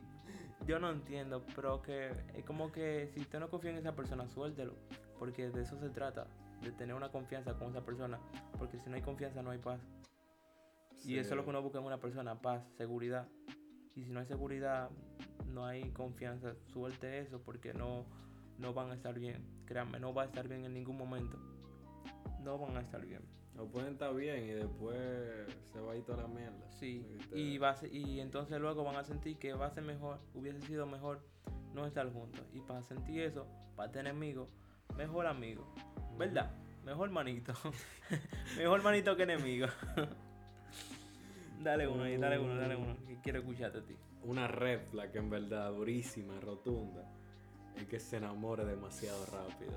yo 0.67 0.79
no 0.79 0.91
entiendo, 0.91 1.45
pero 1.55 1.83
que 1.83 2.11
es 2.35 2.45
como 2.45 2.71
que 2.73 3.09
si 3.15 3.21
usted 3.21 3.41
no 3.41 3.49
confía 3.49 3.71
en 3.71 3.79
esa 3.79 3.95
persona, 3.95 4.29
suéltelo. 4.29 4.75
Porque 5.19 5.49
de 5.49 5.63
eso 5.63 5.79
se 5.79 5.89
trata. 5.89 6.27
de 6.63 6.73
tener 6.73 6.95
una 6.95 7.11
confianza 7.11 7.55
con 7.55 7.71
esa 7.71 7.85
persona, 7.85 8.19
porque 8.59 8.79
si 8.79 8.91
no 8.91 8.97
hay 8.97 9.03
confianza 9.03 9.43
no 9.43 9.51
hay 9.51 9.59
paz. 9.59 9.81
Y 11.05 11.19
eso 11.19 11.31
es 11.31 11.37
lo 11.37 11.45
que 11.45 11.51
uno 11.51 11.63
busca 11.63 11.79
en 11.79 11.85
una 11.85 12.01
persona, 12.01 12.41
paz, 12.41 12.67
seguridad. 12.77 13.29
Y 13.95 14.05
si 14.05 14.11
no 14.11 14.21
hay 14.21 14.27
seguridad, 14.27 14.91
no 15.47 15.65
hay 15.65 15.91
confianza, 15.93 16.55
suelte 16.73 17.21
eso 17.21 17.41
porque 17.41 17.73
no, 17.73 18.05
no 18.59 18.73
van 18.75 18.91
a 18.91 18.95
estar 18.95 19.19
bien. 19.19 19.45
Créanme, 19.67 19.99
no 20.01 20.13
va 20.15 20.23
a 20.23 20.25
estar 20.27 20.49
bien 20.49 20.65
en 20.65 20.75
ningún 20.75 20.97
momento. 20.97 21.39
No 22.43 22.59
van 22.59 22.77
a 22.77 22.81
estar 22.81 23.05
bien. 23.05 23.23
O 23.59 23.67
pueden 23.67 23.93
estar 23.95 24.15
bien 24.15 24.45
y 24.45 24.51
después 24.53 24.97
se 25.73 25.81
va 25.81 25.93
a 25.93 25.97
ir 25.97 26.05
toda 26.05 26.23
la 26.23 26.29
mierda. 26.29 26.71
Sí, 26.73 27.07
y, 27.33 27.57
va 27.59 27.71
a 27.71 27.77
ser- 27.77 27.93
y 27.95 28.21
entonces 28.21 28.61
luego 28.61 28.85
van 28.85 28.97
a 28.97 29.05
sentir 29.05 29.39
que 29.39 29.55
va 29.55 29.67
a 29.67 29.71
ser 29.71 29.83
mejor, 29.83 30.19
hubiese 30.35 30.61
sido 30.63 30.87
mejor 30.87 31.21
no 31.73 31.87
estar 31.87 32.11
juntos. 32.13 32.43
Y 32.53 32.61
para 32.61 32.83
sentir 32.83 33.23
eso, 33.23 33.47
para 33.75 33.91
tener 33.91 34.13
amigos, 34.13 34.49
mejor 34.97 35.27
amigo, 35.27 35.67
¿verdad? 36.19 36.55
Mejor 36.85 37.11
manito. 37.11 37.55
mejor 38.59 38.83
manito 38.83 39.17
que 39.17 39.23
enemigo. 39.23 39.67
dale 41.63 41.89
uno 41.89 42.05
ahí, 42.05 42.17
dale 42.17 42.39
uno, 42.39 42.57
dale 42.57 42.77
uno. 42.77 42.97
Que 43.07 43.21
quiero 43.21 43.39
escucharte 43.41 43.79
a 43.79 43.83
ti. 43.85 43.97
Una 44.23 44.47
red 44.49 44.81
flag 44.91 45.17
en 45.17 45.31
verdad 45.31 45.73
durísima, 45.73 46.39
rotunda, 46.41 47.05
es 47.77 47.87
que 47.87 48.01
se 48.01 48.17
enamore 48.17 48.65
demasiado 48.65 49.25
rápido. 49.27 49.73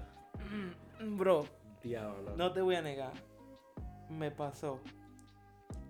Bro, 1.17 1.45
Diablo. 1.83 2.35
no 2.35 2.51
te 2.53 2.61
voy 2.61 2.75
a 2.75 2.81
negar. 2.81 3.13
Me 4.09 4.31
pasó. 4.31 4.79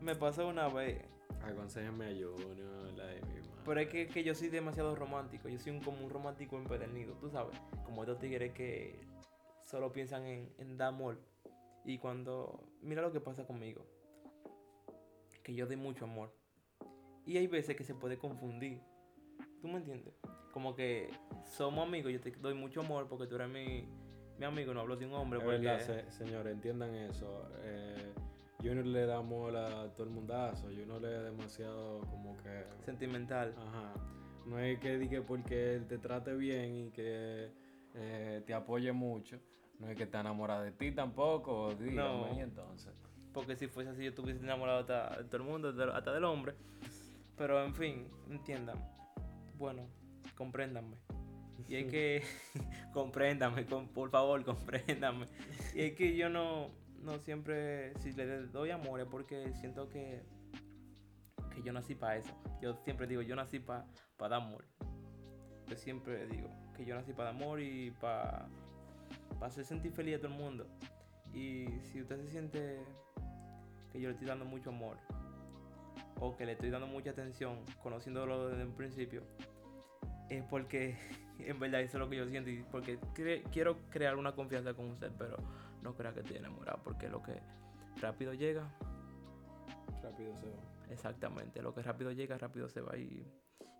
Me 0.01 0.15
pasó 0.15 0.47
una 0.47 0.67
vez. 0.67 1.01
Aconséjame 1.43 2.05
a 2.05 2.09
Junior, 2.09 2.93
la 2.95 3.05
de 3.05 3.21
mi 3.21 3.33
madre. 3.33 3.49
Pero 3.65 3.79
es 3.79 3.87
que, 3.89 4.07
que 4.07 4.23
yo 4.23 4.35
soy 4.35 4.49
demasiado 4.49 4.95
romántico. 4.95 5.47
Yo 5.47 5.59
soy 5.59 5.71
un, 5.71 5.81
como 5.81 6.03
un 6.03 6.09
romántico 6.09 6.57
empedernido, 6.57 7.13
tú 7.15 7.29
sabes. 7.29 7.57
Como 7.85 8.03
estos 8.03 8.19
tigres 8.19 8.53
que 8.53 8.99
solo 9.65 9.91
piensan 9.91 10.25
en, 10.25 10.53
en 10.57 10.77
dar 10.77 10.89
amor. 10.89 11.19
Y 11.85 11.97
cuando. 11.97 12.67
Mira 12.81 13.01
lo 13.01 13.11
que 13.11 13.21
pasa 13.21 13.45
conmigo. 13.45 13.85
Que 15.43 15.53
yo 15.53 15.65
doy 15.65 15.77
mucho 15.77 16.05
amor. 16.05 16.33
Y 17.25 17.37
hay 17.37 17.47
veces 17.47 17.75
que 17.75 17.83
se 17.83 17.93
puede 17.93 18.17
confundir. 18.17 18.81
¿Tú 19.61 19.67
me 19.67 19.77
entiendes? 19.77 20.13
Como 20.53 20.75
que 20.75 21.09
somos 21.45 21.87
amigos, 21.87 22.11
yo 22.11 22.19
te 22.21 22.31
doy 22.31 22.53
mucho 22.53 22.81
amor 22.81 23.07
porque 23.07 23.27
tú 23.27 23.35
eres 23.35 23.49
mi, 23.49 23.87
mi 24.37 24.45
amigo, 24.45 24.73
no 24.73 24.81
hablo 24.81 24.95
de 24.95 25.05
un 25.05 25.13
hombre. 25.13 25.39
Es 25.39 25.45
porque- 25.45 25.59
verdad, 25.59 25.79
se- 25.85 26.11
señores, 26.11 26.53
entiendan 26.53 26.93
eso. 26.95 27.47
Eh, 27.61 28.13
Junior 28.61 28.85
le 28.85 29.05
da 29.05 29.17
amor 29.17 29.55
a 29.55 29.87
todo 29.93 30.03
el 30.03 30.09
mundazo. 30.09 30.67
Junior 30.67 31.01
le 31.01 31.11
da 31.11 31.23
demasiado 31.23 32.01
como 32.01 32.35
que. 32.37 32.65
Sentimental. 32.83 33.55
Ajá. 33.57 33.93
No 34.45 34.59
es 34.59 34.79
que 34.79 34.97
diga 34.97 35.21
porque 35.25 35.75
él 35.75 35.85
te 35.87 35.97
trate 35.97 36.33
bien 36.35 36.75
y 36.75 36.89
que 36.91 37.51
eh, 37.95 38.41
te 38.45 38.53
apoye 38.53 38.91
mucho. 38.91 39.39
No 39.79 39.87
es 39.89 39.95
que 39.97 40.05
te 40.05 40.17
enamora 40.17 40.61
de 40.61 40.71
ti 40.71 40.91
tampoco, 40.91 41.73
dígame, 41.75 41.95
No. 42.31 42.37
y 42.37 42.39
entonces. 42.41 42.93
Porque 43.33 43.55
si 43.55 43.67
fuese 43.67 43.91
así, 43.91 44.03
yo 44.03 44.09
estuviese 44.09 44.41
enamorado 44.43 44.79
hasta 44.79 45.17
de 45.17 45.23
todo 45.25 45.37
el 45.37 45.43
mundo, 45.43 45.69
hasta 45.93 46.11
del 46.11 46.23
hombre. 46.25 46.53
Pero 47.37 47.63
en 47.63 47.73
fin, 47.73 48.07
entiendan. 48.29 48.77
Bueno, 49.59 49.87
compréndanme. 50.35 50.97
Y 51.67 51.75
es 51.75 51.85
que, 51.91 52.23
compréndanme, 52.93 53.65
com- 53.65 53.89
por 53.89 54.09
favor, 54.09 54.43
compréndanme. 54.43 55.27
Y 55.75 55.81
es 55.81 55.93
que 55.95 56.15
yo 56.15 56.29
no, 56.29 56.71
no 57.03 57.19
siempre, 57.19 57.93
si 57.99 58.13
le 58.13 58.47
doy 58.47 58.71
amor 58.71 59.01
es 59.01 59.05
porque 59.07 59.53
siento 59.53 59.89
que, 59.89 60.23
que 61.53 61.61
yo 61.61 61.73
nací 61.73 61.93
para 61.93 62.17
eso. 62.17 62.33
Yo 62.61 62.73
siempre 62.85 63.05
digo, 63.05 63.21
yo 63.21 63.35
nací 63.35 63.59
para 63.59 63.85
dar 64.17 64.33
amor. 64.33 64.65
Yo 65.67 65.75
siempre 65.75 66.25
digo 66.27 66.49
que 66.75 66.85
yo 66.85 66.95
nací 66.95 67.11
para 67.11 67.25
dar 67.31 67.35
amor 67.35 67.61
y 67.61 67.91
para 67.91 68.47
hacer 69.41 69.65
sentir 69.65 69.91
feliz 69.91 70.15
a 70.15 70.17
todo 70.19 70.29
el 70.31 70.37
mundo. 70.39 70.65
Y 71.33 71.67
si 71.91 72.01
usted 72.01 72.17
se 72.21 72.29
siente 72.29 72.79
que 73.91 73.99
yo 73.99 74.07
le 74.07 74.13
estoy 74.13 74.27
dando 74.27 74.45
mucho 74.45 74.69
amor 74.69 74.97
o 76.21 76.35
que 76.35 76.45
le 76.45 76.53
estoy 76.53 76.69
dando 76.69 76.87
mucha 76.87 77.11
atención, 77.11 77.59
conociéndolo 77.83 78.49
desde 78.49 78.65
un 78.65 78.73
principio, 78.73 79.23
es 80.29 80.43
porque 80.45 80.97
en 81.39 81.59
verdad 81.59 81.81
eso 81.81 81.97
es 81.97 81.99
lo 82.01 82.09
que 82.09 82.17
yo 82.17 82.27
siento 82.27 82.49
y 82.49 82.63
porque 82.63 82.99
cre- 83.15 83.43
quiero 83.51 83.77
crear 83.89 84.15
una 84.17 84.33
confianza 84.35 84.73
con 84.73 84.89
usted, 84.91 85.11
pero 85.17 85.37
no 85.81 85.95
crea 85.95 86.13
que 86.13 86.19
estoy 86.21 86.37
enamorado, 86.37 86.81
porque 86.83 87.07
lo 87.09 87.21
que 87.23 87.39
rápido 88.01 88.33
llega, 88.33 88.69
Rápido 90.01 90.33
se 90.39 90.47
va. 90.49 90.93
exactamente, 90.93 91.61
lo 91.61 91.73
que 91.73 91.81
rápido 91.81 92.11
llega, 92.11 92.37
rápido 92.37 92.69
se 92.69 92.81
va 92.81 92.97
y, 92.97 93.25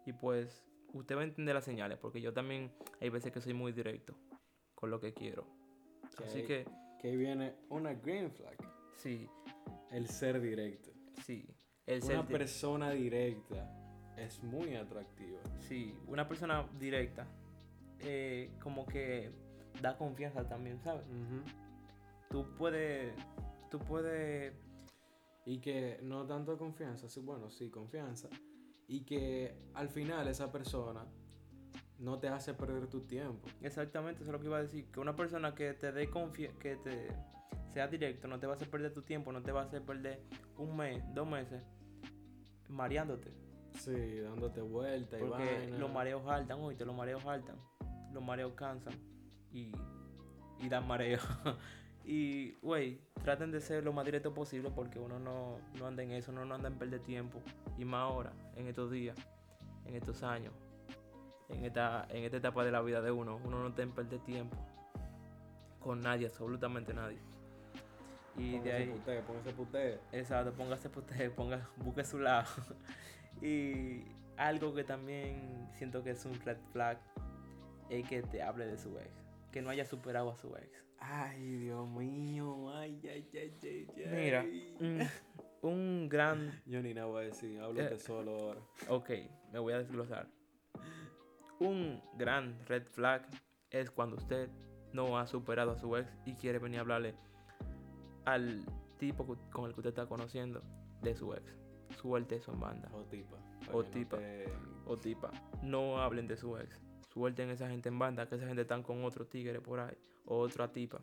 y 0.06 0.14
pues 0.14 0.64
usted 0.94 1.16
va 1.16 1.22
a 1.22 1.24
entender 1.26 1.56
las 1.56 1.64
señales, 1.64 1.98
porque 1.98 2.22
yo 2.22 2.34
también 2.34 2.72
hay 3.00 3.10
veces 3.10 3.32
que 3.32 3.42
soy 3.42 3.54
muy 3.54 3.72
directo 3.72 4.16
con 4.76 4.90
lo 4.90 5.00
que 5.00 5.14
quiero. 5.14 5.46
Así 6.26 6.40
ahí- 6.40 6.46
que 6.48 6.66
Que 7.02 7.10
ahí 7.10 7.18
viene 7.18 7.56
una 7.70 7.94
green 7.94 8.32
flag. 8.32 8.58
sí, 8.96 9.30
El 9.92 10.08
ser 10.08 10.42
directo. 10.42 10.92
sí. 11.24 11.48
El 11.86 12.04
Una 12.04 12.18
ser 12.22 12.26
persona 12.28 12.92
directa 12.92 13.68
es 14.26 14.44
muy 14.44 14.76
atractiva. 14.76 15.40
Sí, 15.60 15.98
una 16.08 16.28
persona 16.28 16.68
directa, 16.80 17.28
eh, 18.00 18.52
como 18.62 18.86
que 18.86 19.32
da 19.82 19.98
confianza 19.98 20.48
también, 20.48 20.80
¿sabes? 20.82 21.06
Tú 22.30 22.46
puedes, 22.58 23.14
tú 23.70 23.80
puedes, 23.80 24.54
Y 25.46 25.60
que 25.60 26.00
no 26.04 26.26
tanto 26.28 26.58
confianza, 26.58 27.10
sí, 27.10 27.22
bueno, 27.22 27.50
sí, 27.50 27.70
confianza. 27.70 28.30
Y 28.88 29.02
que 29.02 29.56
al 29.74 29.90
final 29.90 30.28
esa 30.28 30.52
persona 30.52 31.06
no 31.98 32.20
te 32.20 32.28
hace 32.28 32.54
perder 32.54 32.88
tu 32.88 33.02
tiempo. 33.02 33.48
exactamente, 33.62 34.22
eso 34.22 34.32
es 34.32 34.34
lo 34.34 34.40
que 34.40 34.46
iba 34.46 34.58
a 34.58 34.62
decir, 34.62 34.86
que 34.92 35.00
una 35.00 35.16
persona 35.16 35.54
que 35.54 35.74
te 35.74 35.92
dé 35.92 36.10
confianza, 36.10 36.58
que 36.60 36.76
te 36.78 37.08
sea 37.70 37.88
directo, 37.88 38.28
no 38.28 38.40
te 38.40 38.48
va 38.48 38.54
a 38.54 38.56
hacer 38.56 38.70
perder 38.70 38.94
tu 38.94 39.02
tiempo, 39.04 39.32
no 39.32 39.42
te 39.42 39.52
va 39.52 39.62
a 39.62 39.64
hacer 39.66 39.84
perder 39.84 40.22
un 40.58 40.76
mes, 40.76 41.04
dos 41.14 41.28
meses, 41.28 41.62
mareándote. 42.68 43.32
Sí, 43.76 44.20
dándote 44.22 44.62
vuelta 44.62 45.18
y 45.18 45.22
Porque 45.22 45.58
vaina. 45.60 45.78
los 45.78 45.92
mareos 45.92 46.24
saltan, 46.24 46.60
oíste, 46.60 46.86
los 46.86 46.96
mareos 46.96 47.24
saltan. 47.24 47.56
Los 48.12 48.24
mareos 48.24 48.54
cansan 48.54 48.94
y, 49.52 49.72
y 50.60 50.70
dan 50.70 50.88
mareo. 50.88 51.20
y, 52.04 52.54
güey, 52.62 53.00
traten 53.24 53.52
de 53.52 53.62
ser 53.62 53.84
lo 53.84 53.94
más 53.94 54.06
directo 54.06 54.34
posible 54.34 54.72
porque 54.72 55.00
uno 55.00 55.20
no, 55.20 55.58
no 55.78 55.88
anda 55.88 56.04
en 56.04 56.12
eso, 56.12 56.32
uno 56.32 56.46
no 56.46 56.56
anda 56.56 56.68
en 56.68 56.78
perder 56.78 57.02
tiempo. 57.02 57.42
Y 57.78 57.86
más 57.86 58.02
ahora, 58.02 58.34
en 58.56 58.68
estos 58.68 58.92
días, 58.92 59.18
en 59.86 59.96
estos 59.96 60.24
años, 60.24 60.54
en 61.50 61.66
esta, 61.66 62.08
en 62.10 62.24
esta 62.24 62.38
etapa 62.38 62.64
de 62.66 62.72
la 62.72 62.82
vida 62.82 63.02
de 63.02 63.12
uno, 63.12 63.40
uno 63.44 63.60
no 63.60 63.70
está 63.70 63.84
en 63.84 63.92
perder 63.92 64.20
tiempo 64.22 64.58
con 65.80 66.02
nadie, 66.02 66.28
absolutamente 66.28 66.94
nadie. 66.94 67.20
Y 68.38 68.52
de 68.52 68.58
Póngase 68.60 68.76
ahí... 68.76 68.88
puteo, 68.90 69.22
póngase 69.24 69.54
puteo. 69.54 70.00
Exacto, 70.12 70.54
póngase 70.54 70.90
por 70.90 71.04
usted, 71.04 71.32
ponga, 71.34 71.70
busque 71.78 72.04
su 72.04 72.20
lado. 72.20 72.48
y 73.42 74.04
algo 74.38 74.74
que 74.74 74.84
también 74.84 75.68
siento 75.78 76.04
que 76.04 76.12
es 76.12 76.26
un 76.26 76.34
red 76.42 76.58
flag 76.72 77.00
es 77.90 78.08
que 78.08 78.22
te 78.22 78.42
hable 78.42 78.66
de 78.66 78.78
su 78.78 78.98
ex. 78.98 79.10
Que 79.52 79.62
no 79.62 79.70
haya 79.70 79.86
superado 79.86 80.30
a 80.32 80.36
su 80.38 80.56
ex. 80.56 80.86
Ay, 81.00 81.58
Dios 81.58 81.88
mío. 81.90 82.70
Ay, 82.76 83.00
ay, 83.04 83.30
ay, 83.34 83.58
ay, 83.64 83.88
ay. 83.98 84.08
Mira, 84.12 84.46
un, 84.80 85.00
un 85.62 86.10
gran... 86.10 86.62
Yo 86.66 86.82
ni 86.82 86.94
nada 86.94 87.08
voy 87.08 87.24
a 87.24 87.28
decir, 87.28 87.60
háblate 87.60 87.96
Eh. 87.96 88.00
solo 88.00 88.36
ahora. 88.38 88.62
Ok, 88.90 89.10
me 89.52 89.60
voy 89.60 89.74
a 89.74 89.80
desglosar. 89.80 90.28
Un 91.60 92.02
gran 92.18 92.58
red 92.68 92.84
flag 92.88 93.28
es 93.72 93.90
cuando 93.92 94.16
usted 94.18 94.50
no 94.94 95.18
ha 95.18 95.28
superado 95.28 95.72
a 95.72 95.78
su 95.78 95.96
ex 95.98 96.10
y 96.26 96.34
quiere 96.36 96.60
venir 96.60 96.80
a 96.80 96.82
hablarle 96.82 97.16
al 98.26 98.66
tipo 98.98 99.26
con 99.52 99.66
el 99.66 99.74
que 99.74 99.80
usted 99.80 99.90
está 99.90 100.06
conociendo 100.08 100.62
de 101.02 101.16
su 101.16 101.34
ex. 101.34 101.44
Suelte 102.02 102.36
eso 102.38 102.54
en 102.54 102.60
banda. 102.60 102.90
O 102.94 103.04
tipa. 103.04 103.36
pa' 103.66 103.74
O 103.74 103.84
no 103.84 103.90
tipa. 103.90 104.18
te- 104.18 104.54
o 104.86 104.98
tipa, 104.98 105.32
no 105.64 106.02
hablen 106.02 106.28
de 106.28 106.38
su 106.38 106.58
ex. 106.58 106.80
Suelten 107.14 107.50
esa 107.50 107.68
gente 107.70 107.90
en 107.90 108.00
banda, 108.00 108.28
que 108.28 108.36
esa 108.36 108.48
gente 108.48 108.62
están 108.62 108.84
con 108.84 109.04
otro 109.04 109.26
tigre 109.26 109.60
por 109.62 109.80
ahí, 109.80 109.96
o 110.26 110.38
otra 110.40 110.72
tipa. 110.72 111.02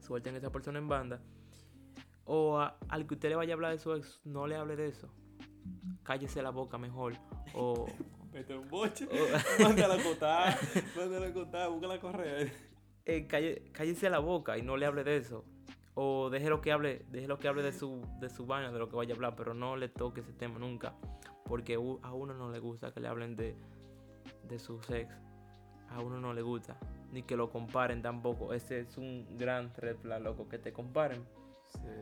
Suelten 0.00 0.36
esa 0.36 0.50
persona 0.52 0.78
en 0.78 0.88
banda. 0.88 1.20
O 2.24 2.58
a- 2.58 2.78
al 2.88 3.06
que 3.06 3.14
usted 3.14 3.28
le 3.30 3.36
vaya 3.36 3.52
a 3.52 3.56
hablar 3.56 3.72
de 3.72 3.78
su 3.78 3.92
ex, 3.94 4.20
no 4.24 4.46
le 4.46 4.56
hable 4.56 4.76
de 4.76 4.88
eso. 4.88 5.08
Cállese 6.04 6.42
la 6.42 6.50
boca 6.50 6.78
mejor. 6.78 7.14
O, 7.54 7.86
Mete 8.32 8.56
un 8.56 8.68
boche. 8.68 9.06
o- 9.06 9.62
Mándala 9.62 9.94
a 9.94 9.98
acotar. 9.98 10.58
Mándala 10.96 11.26
a 11.26 11.28
acotar. 11.30 11.70
Busca 11.70 11.86
la 11.88 12.00
correa. 12.00 12.52
eh, 13.04 13.26
cállese 13.72 14.10
la 14.10 14.18
boca 14.20 14.56
y 14.58 14.62
no 14.62 14.76
le 14.76 14.86
hable 14.86 15.02
de 15.04 15.16
eso. 15.16 15.44
O 15.98 16.28
déjelo 16.28 16.60
que 16.60 16.72
hable, 16.72 17.06
déjelo 17.10 17.38
que 17.38 17.48
hable 17.48 17.62
de 17.62 17.72
su, 17.72 18.06
de 18.20 18.28
su 18.28 18.44
vaina, 18.44 18.70
de 18.70 18.78
lo 18.78 18.90
que 18.90 18.96
vaya 18.96 19.14
a 19.14 19.16
hablar, 19.16 19.34
pero 19.34 19.54
no 19.54 19.76
le 19.76 19.88
toque 19.88 20.20
ese 20.20 20.34
tema 20.34 20.58
nunca. 20.58 20.94
Porque 21.46 21.74
a 21.74 22.12
uno 22.12 22.34
no 22.34 22.50
le 22.50 22.58
gusta 22.58 22.92
que 22.92 23.00
le 23.00 23.08
hablen 23.08 23.34
de, 23.34 23.56
de 24.46 24.58
su 24.58 24.78
sex. 24.82 25.10
A 25.88 26.00
uno 26.00 26.20
no 26.20 26.34
le 26.34 26.42
gusta. 26.42 26.76
Ni 27.12 27.22
que 27.22 27.34
lo 27.34 27.48
comparen 27.48 28.02
tampoco. 28.02 28.52
Ese 28.52 28.80
es 28.80 28.98
un 28.98 29.38
gran 29.38 29.72
red 29.78 29.96
flag, 29.96 30.20
loco. 30.20 30.46
Que 30.50 30.58
te 30.58 30.70
comparen. 30.70 31.24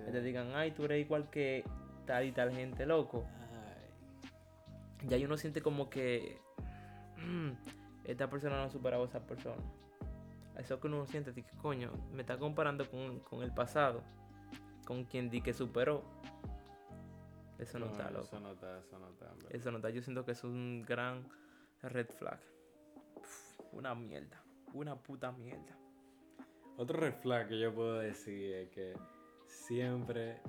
Que 0.05 0.11
te 0.11 0.21
digan, 0.23 0.57
ay, 0.57 0.73
tú 0.73 0.87
eres 0.87 1.05
igual 1.05 1.31
que 1.31 1.65
tal 2.05 2.25
y 2.25 2.33
tal 2.33 2.53
gente, 2.53 2.87
loco. 2.87 3.25
Ay. 3.39 5.09
Ya 5.09 5.25
uno 5.25 5.37
siente 5.37 5.63
como 5.63 5.89
que 5.89 6.41
esta 8.05 8.29
persona 8.29 8.57
no 8.57 8.65
ha 8.65 8.71
superado 8.71 9.05
a 9.05 9.07
esa 9.07 9.25
persona. 9.25 9.63
Eso 10.59 10.81
que 10.81 10.87
uno 10.87 11.07
siente, 11.07 11.33
que 11.33 11.45
coño, 11.61 11.91
me 12.13 12.23
está 12.23 12.39
comparando 12.39 12.89
con, 12.89 13.21
con 13.21 13.43
el 13.43 13.53
pasado, 13.53 14.03
con 14.87 15.05
quien 15.05 15.31
di 15.31 15.41
que 15.41 15.53
superó. 15.53 16.05
Eso 17.59 17.79
no, 17.79 17.87
está, 17.87 18.11
loco. 18.11 18.25
Eso 18.25 18.41
no 18.41 18.53
está, 18.53 18.79
eso 18.79 18.99
no 18.99 19.09
está. 19.09 19.27
verdad. 19.27 19.51
Eso 19.51 19.71
no 19.71 19.79
está. 19.79 19.91
Yo 19.91 20.03
siento 20.03 20.25
que 20.25 20.33
es 20.33 20.45
un 20.45 20.85
gran 20.87 21.29
red 21.83 22.09
flag. 22.09 22.41
Uf, 23.17 23.61
una 23.73 23.95
mierda. 23.95 24.43
Una 24.73 24.97
puta 24.97 25.33
mierda. 25.33 25.77
Otro 26.77 26.99
red 26.99 27.15
flag 27.15 27.49
que 27.49 27.61
yo 27.61 27.73
puedo 27.73 27.99
decir 27.99 28.53
es 28.55 28.71
que 28.71 28.95
siempre 29.47 30.41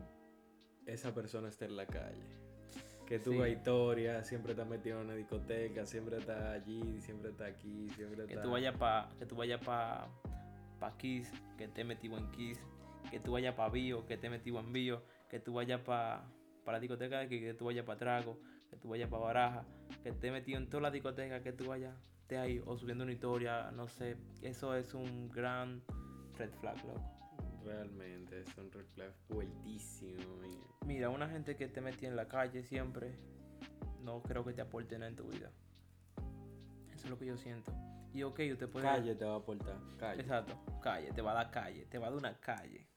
esa 0.86 1.14
persona 1.14 1.50
está 1.50 1.66
en 1.66 1.76
la 1.76 1.86
calle. 1.86 2.45
Que 3.08 3.20
Sí. 3.20 3.26
tuvo 3.26 3.46
historia, 3.46 4.24
siempre 4.24 4.54
está 4.54 4.66
metido 4.66 5.00
en 5.00 5.06
una 5.06 5.16
discoteca, 5.16 5.86
siempre 5.86 6.18
está 6.18 6.54
allí, 6.54 7.00
siempre 7.02 7.30
está 7.30 7.46
aquí, 7.46 7.88
siempre 7.96 8.26
Que 8.26 8.34
está... 8.34 8.42
tú 8.44 8.52
vayas 8.52 8.76
pa, 8.78 9.10
que 9.20 9.26
tú 9.26 9.36
vayas 9.36 9.62
pa, 9.64 10.08
pa 10.80 10.98
Kiss, 10.98 11.32
que 11.58 11.66
esté 11.66 11.84
metido 11.84 12.18
en 12.18 12.32
Kiss, 12.32 12.60
que 13.12 13.20
tú 13.20 13.34
vayas 13.34 13.54
pa 13.54 13.70
Bio, 13.70 14.06
que 14.08 14.16
esté 14.16 14.30
metido 14.30 14.60
en 14.60 14.74
Bio, 14.74 15.04
que 15.30 15.40
tú 15.40 15.54
vayas 15.54 15.82
pa, 15.82 16.26
pa 16.64 16.72
la 16.72 16.80
discoteca 16.80 17.20
de 17.20 17.26
aquí, 17.26 17.40
que 17.40 17.54
tú 17.54 17.66
vayas 17.66 17.86
pa 17.86 17.96
Trago, 17.96 18.40
que 18.72 18.76
tú 18.78 18.90
vayas 18.90 19.08
pa 19.10 19.18
Baraja, 19.20 19.66
que 20.02 20.10
esté 20.10 20.32
metido 20.32 20.58
en 20.58 20.68
todas 20.68 20.82
las 20.84 20.94
discotecas, 20.94 21.42
que 21.44 21.54
tú 21.54 21.68
vayas, 21.68 21.96
esté 22.22 22.40
ahí, 22.40 22.60
o 22.66 22.76
subiendo 22.76 23.04
una 23.04 23.14
historia, 23.14 23.70
no 23.72 23.88
sé, 23.88 24.18
eso 24.42 24.76
es 24.76 24.96
un 24.96 25.30
gran 25.30 25.84
red 26.38 26.50
flag, 26.60 26.84
loco. 26.88 27.04
Realmente, 27.66 28.42
es 28.42 28.58
un 28.58 28.72
red 28.72 28.86
flag 28.94 29.12
fuertísimo. 29.28 30.42
Mira, 30.86 31.10
una 31.10 31.28
gente 31.28 31.56
que 31.56 31.66
esté 31.66 31.82
metida 31.82 32.10
en 32.10 32.16
la 32.16 32.28
calle 32.28 32.64
siempre, 32.64 33.16
no 34.02 34.22
creo 34.22 34.46
que 34.46 34.54
te 34.54 34.62
aporte 34.62 34.98
nada 34.98 35.10
en 35.10 35.16
tu 35.16 35.28
vida. 35.28 35.52
Eso 36.94 37.06
es 37.06 37.10
lo 37.10 37.18
que 37.18 37.26
yo 37.26 37.38
siento. 37.38 37.74
Y 38.14 38.24
ok, 38.24 38.40
usted 38.54 38.70
puede... 38.70 38.86
Calle 38.86 39.16
te 39.16 39.26
va 39.26 39.34
a 39.34 39.38
aportar, 39.38 39.78
calle. 39.98 40.22
Exacto, 40.22 40.58
calle, 40.82 41.12
te 41.12 41.22
va 41.22 41.32
a 41.32 41.34
dar 41.36 41.52
calle, 41.52 41.86
te 41.88 41.98
va 41.98 42.08
a 42.08 42.10
dar 42.12 42.20
una 42.20 42.40
calle. 42.40 42.88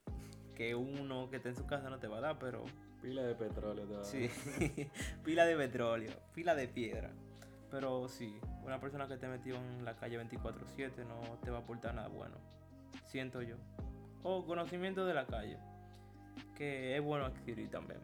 Que 0.55 0.75
uno 0.75 1.29
que 1.29 1.37
está 1.37 1.49
en 1.49 1.55
su 1.55 1.65
casa 1.65 1.89
no 1.89 1.99
te 1.99 2.07
va 2.07 2.19
a 2.19 2.21
dar, 2.21 2.39
pero 2.39 2.63
Pila 3.01 3.23
de 3.23 3.35
petróleo 3.35 3.85
te 3.85 3.93
va 3.93 3.99
a 3.99 4.03
dar. 4.03 4.11
sí, 4.11 4.29
pila 5.23 5.45
de 5.45 5.55
petróleo, 5.55 6.11
pila 6.33 6.53
de 6.53 6.67
piedra. 6.67 7.11
Pero 7.71 8.07
sí, 8.09 8.39
una 8.63 8.79
persona 8.79 9.07
que 9.07 9.13
esté 9.13 9.27
metido 9.27 9.57
en 9.57 9.85
la 9.85 9.95
calle 9.95 10.19
24/7 10.19 11.05
no 11.05 11.37
te 11.43 11.51
va 11.51 11.59
a 11.59 11.61
aportar 11.61 11.95
nada 11.95 12.07
bueno, 12.09 12.37
siento 13.05 13.41
yo. 13.41 13.57
O 14.23 14.45
conocimiento 14.45 15.05
de 15.05 15.13
la 15.13 15.25
calle, 15.25 15.57
que 16.55 16.95
es 16.97 17.03
bueno 17.03 17.25
adquirir 17.25 17.69
también. 17.69 17.99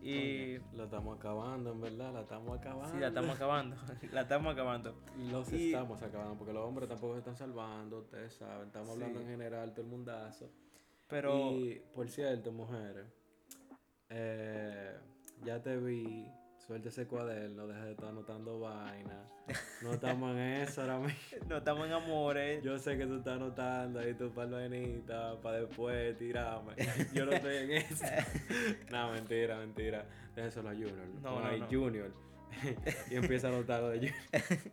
Y 0.00 0.58
Lo 0.76 0.84
estamos 0.84 1.16
acabando, 1.16 1.70
en 1.72 1.80
verdad, 1.80 2.12
la 2.12 2.22
estamos 2.22 2.58
acabando. 2.58 2.92
sí, 2.92 2.98
la 2.98 3.08
estamos 3.08 3.36
acabando, 3.36 3.76
la 4.12 4.20
estamos 4.22 4.52
acabando. 4.52 4.94
Los 5.30 5.52
Y- 5.52 5.66
estamos 5.66 6.02
acabando, 6.02 6.34
porque 6.36 6.52
los 6.52 6.66
hombres 6.66 6.88
tampoco 6.88 7.12
se 7.14 7.18
están 7.20 7.36
salvando, 7.36 8.00
ustedes 8.00 8.34
saben. 8.34 8.66
Estamos 8.66 8.90
hablando 8.90 9.20
en 9.20 9.26
general, 9.28 9.70
todo 9.72 9.82
el 9.82 9.90
mundazo. 9.90 10.50
Pero 11.08 11.52
Y, 11.52 11.80
por 11.94 12.08
cierto, 12.08 12.50
mujeres, 12.50 13.06
eh, 14.08 14.96
ya 15.44 15.62
te 15.62 15.76
vi, 15.76 16.26
suelta 16.72 16.88
ese 16.88 17.06
cuaderno, 17.06 17.66
deja 17.66 17.84
de 17.84 17.90
estar 17.90 18.08
anotando 18.08 18.58
vainas. 18.58 19.28
No 19.82 19.92
estamos 19.92 20.30
en 20.30 20.38
eso 20.38 20.80
ahora 20.80 21.00
mismo. 21.00 21.18
no 21.50 21.58
estamos 21.58 21.86
en 21.86 21.92
amores. 21.92 22.64
Yo 22.64 22.78
sé 22.78 22.96
que 22.96 23.04
tú 23.04 23.16
estás 23.16 23.34
anotando 23.34 24.00
ahí 24.00 24.14
tu 24.14 24.30
par 24.30 24.48
vainitas 24.48 25.36
para 25.42 25.60
después 25.60 26.16
tirarme. 26.16 26.72
Yo 27.12 27.26
no 27.26 27.32
estoy 27.32 27.56
en 27.56 27.70
eso. 27.72 28.06
no, 28.90 29.12
mentira, 29.12 29.58
mentira. 29.58 30.06
Déjalo 30.34 30.70
a 30.70 30.72
Junior. 30.72 31.06
No, 31.22 31.58
no. 31.58 31.66
Junior. 31.70 32.10
y 33.10 33.16
empieza 33.16 33.48
a 33.48 33.50
anotar 33.50 33.82
lo 33.82 33.90
de 33.90 33.98
Junior. 33.98 34.72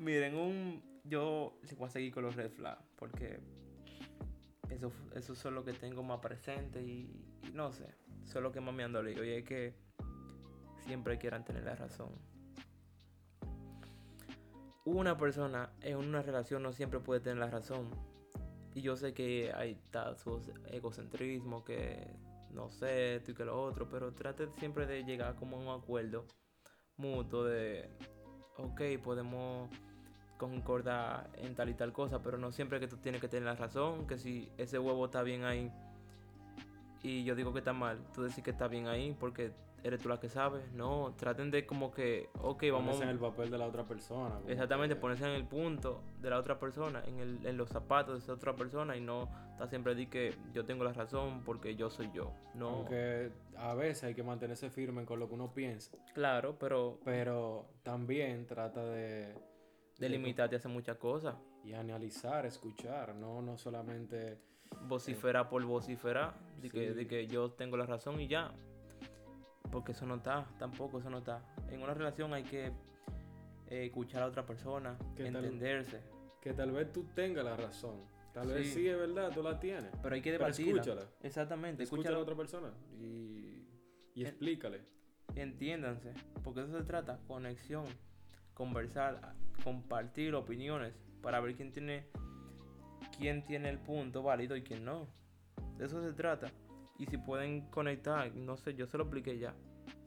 Miren, 0.00 0.34
un 0.34 0.82
yo 1.04 1.60
voy 1.78 1.86
a 1.86 1.90
seguir 1.90 2.12
con 2.12 2.24
los 2.24 2.34
red 2.34 2.50
flags 2.50 2.82
porque 2.96 3.38
eso, 4.68 4.92
eso 5.14 5.36
son 5.36 5.54
lo 5.54 5.64
que 5.64 5.74
tengo 5.74 6.02
más 6.02 6.18
presente 6.18 6.82
y, 6.82 7.24
y 7.44 7.52
no 7.52 7.70
sé, 7.70 7.86
eso 8.24 8.38
es 8.38 8.42
lo 8.42 8.50
que 8.50 8.60
más 8.60 8.74
me 8.74 8.82
han 8.82 8.92
dolido 8.92 9.24
y 9.24 9.30
es 9.30 9.44
que 9.44 9.89
siempre 10.80 11.18
quieran 11.18 11.44
tener 11.44 11.64
la 11.64 11.74
razón. 11.74 12.10
Una 14.84 15.16
persona 15.16 15.70
en 15.82 15.96
una 15.96 16.22
relación 16.22 16.62
no 16.62 16.72
siempre 16.72 17.00
puede 17.00 17.20
tener 17.20 17.38
la 17.38 17.50
razón 17.50 17.90
y 18.74 18.82
yo 18.82 18.96
sé 18.96 19.12
que 19.12 19.52
hay 19.54 19.72
está 19.72 20.14
su 20.14 20.40
egocentrismo, 20.70 21.64
que 21.64 22.14
no 22.52 22.70
sé, 22.70 23.16
esto 23.16 23.32
y 23.32 23.34
que 23.34 23.44
lo 23.44 23.60
otro, 23.62 23.88
pero 23.88 24.12
trate 24.12 24.48
siempre 24.58 24.86
de 24.86 25.04
llegar 25.04 25.36
como 25.36 25.56
a 25.56 25.60
un 25.60 25.80
acuerdo 25.80 26.24
mutuo 26.96 27.44
de 27.44 27.90
ok, 28.56 28.80
podemos 29.02 29.70
concordar 30.36 31.30
en 31.34 31.54
tal 31.54 31.68
y 31.68 31.74
tal 31.74 31.92
cosa, 31.92 32.22
pero 32.22 32.38
no 32.38 32.50
siempre 32.50 32.80
que 32.80 32.88
tú 32.88 32.96
tienes 32.96 33.20
que 33.20 33.28
tener 33.28 33.44
la 33.44 33.54
razón, 33.54 34.06
que 34.06 34.18
si 34.18 34.50
ese 34.56 34.78
huevo 34.78 35.04
está 35.04 35.22
bien 35.22 35.44
ahí 35.44 35.70
y 37.02 37.24
yo 37.24 37.34
digo 37.34 37.52
que 37.52 37.60
está 37.60 37.72
mal, 37.72 37.98
tú 38.14 38.22
decís 38.22 38.42
que 38.42 38.50
está 38.50 38.68
bien 38.68 38.86
ahí 38.86 39.16
porque 39.18 39.52
eres 39.82 40.00
tú 40.02 40.08
la 40.08 40.20
que 40.20 40.28
sabes. 40.28 40.70
No, 40.72 41.14
traten 41.16 41.50
de 41.50 41.66
como 41.66 41.90
que, 41.90 42.28
ok, 42.40 42.62
vamos... 42.72 42.80
Ponerse 42.96 43.02
en 43.04 43.08
el 43.10 43.18
papel 43.18 43.50
de 43.50 43.58
la 43.58 43.66
otra 43.66 43.84
persona. 43.84 44.38
Exactamente, 44.46 44.94
que- 44.94 45.00
ponerse 45.00 45.24
en 45.24 45.32
el 45.32 45.46
punto 45.46 46.02
de 46.20 46.30
la 46.30 46.38
otra 46.38 46.58
persona, 46.58 47.02
en, 47.06 47.18
el, 47.18 47.46
en 47.46 47.56
los 47.56 47.68
zapatos 47.70 48.14
de 48.14 48.18
esa 48.20 48.32
otra 48.32 48.54
persona 48.54 48.96
y 48.96 49.00
no 49.00 49.28
está 49.52 49.66
siempre 49.68 49.94
di 49.94 50.06
que 50.06 50.36
yo 50.52 50.64
tengo 50.64 50.84
la 50.84 50.92
razón 50.92 51.42
porque 51.44 51.74
yo 51.76 51.90
soy 51.90 52.10
yo. 52.12 52.32
No, 52.54 52.68
Aunque 52.68 53.32
a 53.56 53.74
veces 53.74 54.04
hay 54.04 54.14
que 54.14 54.22
mantenerse 54.22 54.70
firme 54.70 55.04
con 55.04 55.18
lo 55.18 55.28
que 55.28 55.34
uno 55.34 55.52
piensa. 55.52 55.96
claro, 56.14 56.56
pero 56.58 56.98
Pero 57.04 57.66
también 57.82 58.46
trata 58.46 58.84
de... 58.84 59.34
de 59.98 60.08
limitarte 60.08 60.56
a 60.56 60.58
hacer 60.58 60.70
muchas 60.70 60.96
cosas. 60.96 61.36
Y 61.64 61.74
analizar, 61.74 62.46
escuchar, 62.46 63.14
no, 63.14 63.42
no 63.42 63.58
solamente... 63.58 64.38
vociferar 64.88 65.48
por 65.48 65.62
vociferar, 65.64 66.34
de, 66.60 66.70
que, 66.70 66.92
de 66.94 67.06
que 67.06 67.26
yo 67.26 67.50
tengo 67.52 67.76
la 67.76 67.84
razón 67.86 68.18
y 68.20 68.26
ya. 68.28 68.52
Porque 69.70 69.92
eso 69.92 70.06
no 70.06 70.16
está, 70.16 70.46
tampoco 70.58 70.98
eso 70.98 71.10
no 71.10 71.18
está. 71.18 71.42
En 71.68 71.82
una 71.82 71.94
relación 71.94 72.32
hay 72.34 72.42
que 72.44 72.66
eh, 73.68 73.84
escuchar 73.86 74.22
a 74.22 74.26
otra 74.26 74.44
persona, 74.46 74.96
entenderse. 75.16 76.00
Que 76.40 76.52
tal 76.54 76.72
vez 76.72 76.92
tú 76.92 77.04
tengas 77.14 77.44
la 77.44 77.56
razón. 77.56 78.00
Tal 78.32 78.48
vez 78.48 78.72
Sí. 78.72 78.86
es 78.88 78.96
verdad, 78.96 79.30
tú 79.32 79.42
la 79.42 79.58
tienes. 79.60 79.90
Pero 80.02 80.14
hay 80.14 80.22
que 80.22 80.30
Pero 80.32 80.44
debatirla. 80.44 80.80
escúchala. 80.80 81.06
Exactamente, 81.22 81.82
a 81.82 81.84
escúchala. 81.84 82.16
la 82.16 82.22
otra 82.22 82.34
persona 82.36 82.72
y, 82.98 83.66
y 84.14 84.20
En- 84.22 84.26
explícale. 84.26 84.82
Entiéndanse, 85.36 86.12
porque 86.42 86.62
eso 86.62 86.76
se 86.76 86.84
trata, 86.84 87.20
conexión, 87.28 87.84
conversar, 88.54 89.16
a- 89.22 89.34
compartir 89.62 90.34
opiniones 90.34 90.94
para 91.22 91.38
ver 91.40 91.54
quién 91.54 91.70
tiene 91.72 92.06
quién 93.18 93.44
tiene 93.44 93.68
el 93.68 93.78
punto 93.78 94.22
válido 94.22 94.56
y 94.56 94.62
quién 94.62 94.84
no. 94.84 95.06
De 95.76 95.86
eso 95.86 96.00
se 96.02 96.12
trata. 96.14 96.50
Y 97.00 97.06
si 97.06 97.16
pueden 97.16 97.62
conectar, 97.62 98.30
no 98.34 98.58
sé, 98.58 98.74
yo 98.74 98.86
se 98.86 98.98
lo 98.98 99.04
expliqué 99.04 99.38
ya. 99.38 99.54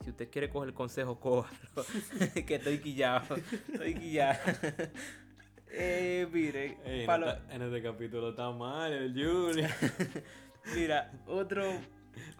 Si 0.03 0.11
usted 0.11 0.29
quiere 0.29 0.51
coger 0.51 0.69
el 0.69 0.75
consejo, 0.75 1.19
cójalo. 1.19 1.57
que 2.47 2.55
estoy 2.55 2.77
quillado. 2.77 3.35
Estoy 3.71 3.95
quillado. 3.95 4.39
eh, 5.71 6.27
mire, 6.31 6.77
Ey, 6.85 7.07
en, 7.49 7.61
este 7.63 7.81
capítulo 7.81 8.29
está 8.29 8.51
mal 8.51 8.93
el 8.93 9.11
Junior. 9.11 9.71
mira, 10.75 11.11
otro 11.25 11.63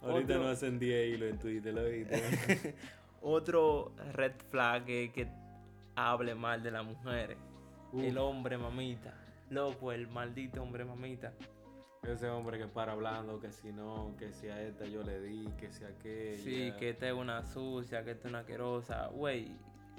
Ahorita 0.04 0.34
Otro- 0.34 0.44
no 0.44 0.50
hacen 0.50 0.78
10 0.78 1.16
hilos 1.16 1.32
en 1.32 1.40
Twitter, 1.40 1.74
¿lo 1.74 1.86
viste? 1.86 2.76
otro 3.22 3.96
red 4.12 4.34
flag 4.52 4.86
que 4.86 5.28
hable 5.96 6.36
mal 6.36 6.62
de 6.62 6.70
las 6.70 6.86
mujeres. 6.86 7.38
Uf, 7.92 8.04
El 8.04 8.20
hombre 8.20 8.60
mamita. 8.60 9.16
Loco, 9.50 9.92
el 9.92 10.08
maldito 10.08 10.62
hombre 10.62 10.86
mamita. 10.86 11.34
Ese 12.12 12.28
hombre 12.30 12.58
que 12.58 12.68
para 12.68 12.92
hablando 12.92 13.40
que 13.40 13.52
si 13.52 13.72
no, 13.72 14.14
que 14.18 14.34
si 14.34 14.50
a 14.50 14.62
esta 14.62 14.86
yo 14.86 15.04
le 15.04 15.22
di, 15.22 15.48
que 15.58 15.72
si 15.72 15.84
a 15.86 15.88
aquella. 15.88 16.38
Sí, 16.44 16.74
que 16.78 16.90
esta 16.90 17.08
es 17.08 17.14
una 17.14 17.46
sucia, 17.46 18.04
que 18.04 18.12
esta 18.12 18.28
es 18.28 18.32
una 18.32 18.40
asquerosa. 18.40 19.08
Güey, 19.08 19.56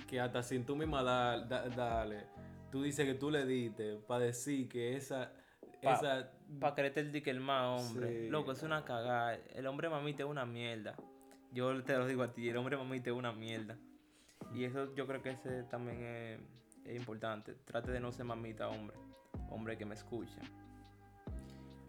Que 0.09 0.21
hasta 0.21 0.43
sin 0.43 0.65
tú 0.67 0.77
misma 0.77 1.03
da- 1.03 1.41
da- 1.47 1.69
dale, 1.69 2.27
tú 2.71 2.83
dices 2.83 3.07
que 3.07 3.15
tú 3.15 3.31
le 3.31 3.47
diste 3.47 3.97
para 3.97 4.25
decir 4.27 4.69
que 4.69 4.97
esa... 4.97 5.33
Pa- 5.83 5.95
esa 5.95 6.31
pa' 6.61 6.75
creerte 6.75 7.01
el 7.01 7.13
dique 7.13 7.31
el 7.31 7.41
más, 7.41 7.81
hombre. 7.81 8.25
Sí. 8.25 8.29
Loco, 8.29 8.53
es 8.53 8.63
una 8.63 8.85
cagada. 8.85 9.35
El 9.55 9.67
hombre 9.67 9.89
mamita 9.89 10.23
es 10.25 10.29
una 10.29 10.45
mierda. 10.45 10.97
Yo 11.53 11.83
te 11.85 11.97
lo 11.97 12.07
digo 12.07 12.23
a 12.23 12.33
ti, 12.33 12.49
el 12.49 12.57
hombre 12.57 12.77
mamita 12.77 13.11
es 13.11 13.17
una 13.17 13.33
mierda. 13.33 13.77
Y 14.55 14.65
eso 14.65 14.95
yo 14.95 15.07
creo 15.07 15.23
que 15.23 15.31
ese 15.31 15.63
también 15.65 16.03
es, 16.03 16.41
es 16.85 16.97
importante. 16.97 17.55
Trate 17.65 17.93
de 17.93 18.01
no 18.01 18.11
ser 18.13 18.25
mamita, 18.25 18.69
hombre. 18.69 18.97
Hombre 19.51 19.77
que 19.79 19.85
me 19.87 19.95
escucha. 19.95 20.39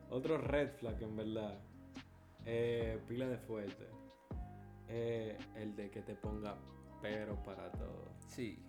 Otro 0.09 0.37
red 0.37 0.69
flag, 0.71 1.01
en 1.01 1.15
verdad, 1.15 1.57
eh, 2.45 2.99
pila 3.07 3.27
de 3.27 3.37
fuerte, 3.37 3.87
eh, 4.87 5.37
el 5.55 5.75
de 5.75 5.89
que 5.89 6.01
te 6.01 6.15
ponga 6.15 6.55
pero 7.01 7.35
para 7.43 7.71
todo. 7.71 8.09
Sí. 8.27 8.59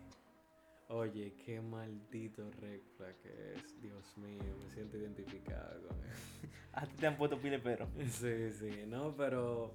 Oye, 0.88 1.34
qué 1.44 1.60
maldito 1.60 2.48
red 2.60 2.80
flag 2.96 3.16
que 3.20 3.54
es. 3.54 3.80
Dios 3.80 4.16
mío, 4.18 4.42
me 4.62 4.70
siento 4.70 4.96
identificado 4.96 5.88
con 5.88 5.98
él. 6.04 6.10
A 6.72 6.86
ti 6.86 6.94
te 6.96 7.06
han 7.06 7.16
puesto 7.16 7.38
pile 7.38 7.58
pero. 7.58 7.88
Sí, 8.08 8.50
sí, 8.52 8.84
no, 8.86 9.14
pero 9.16 9.74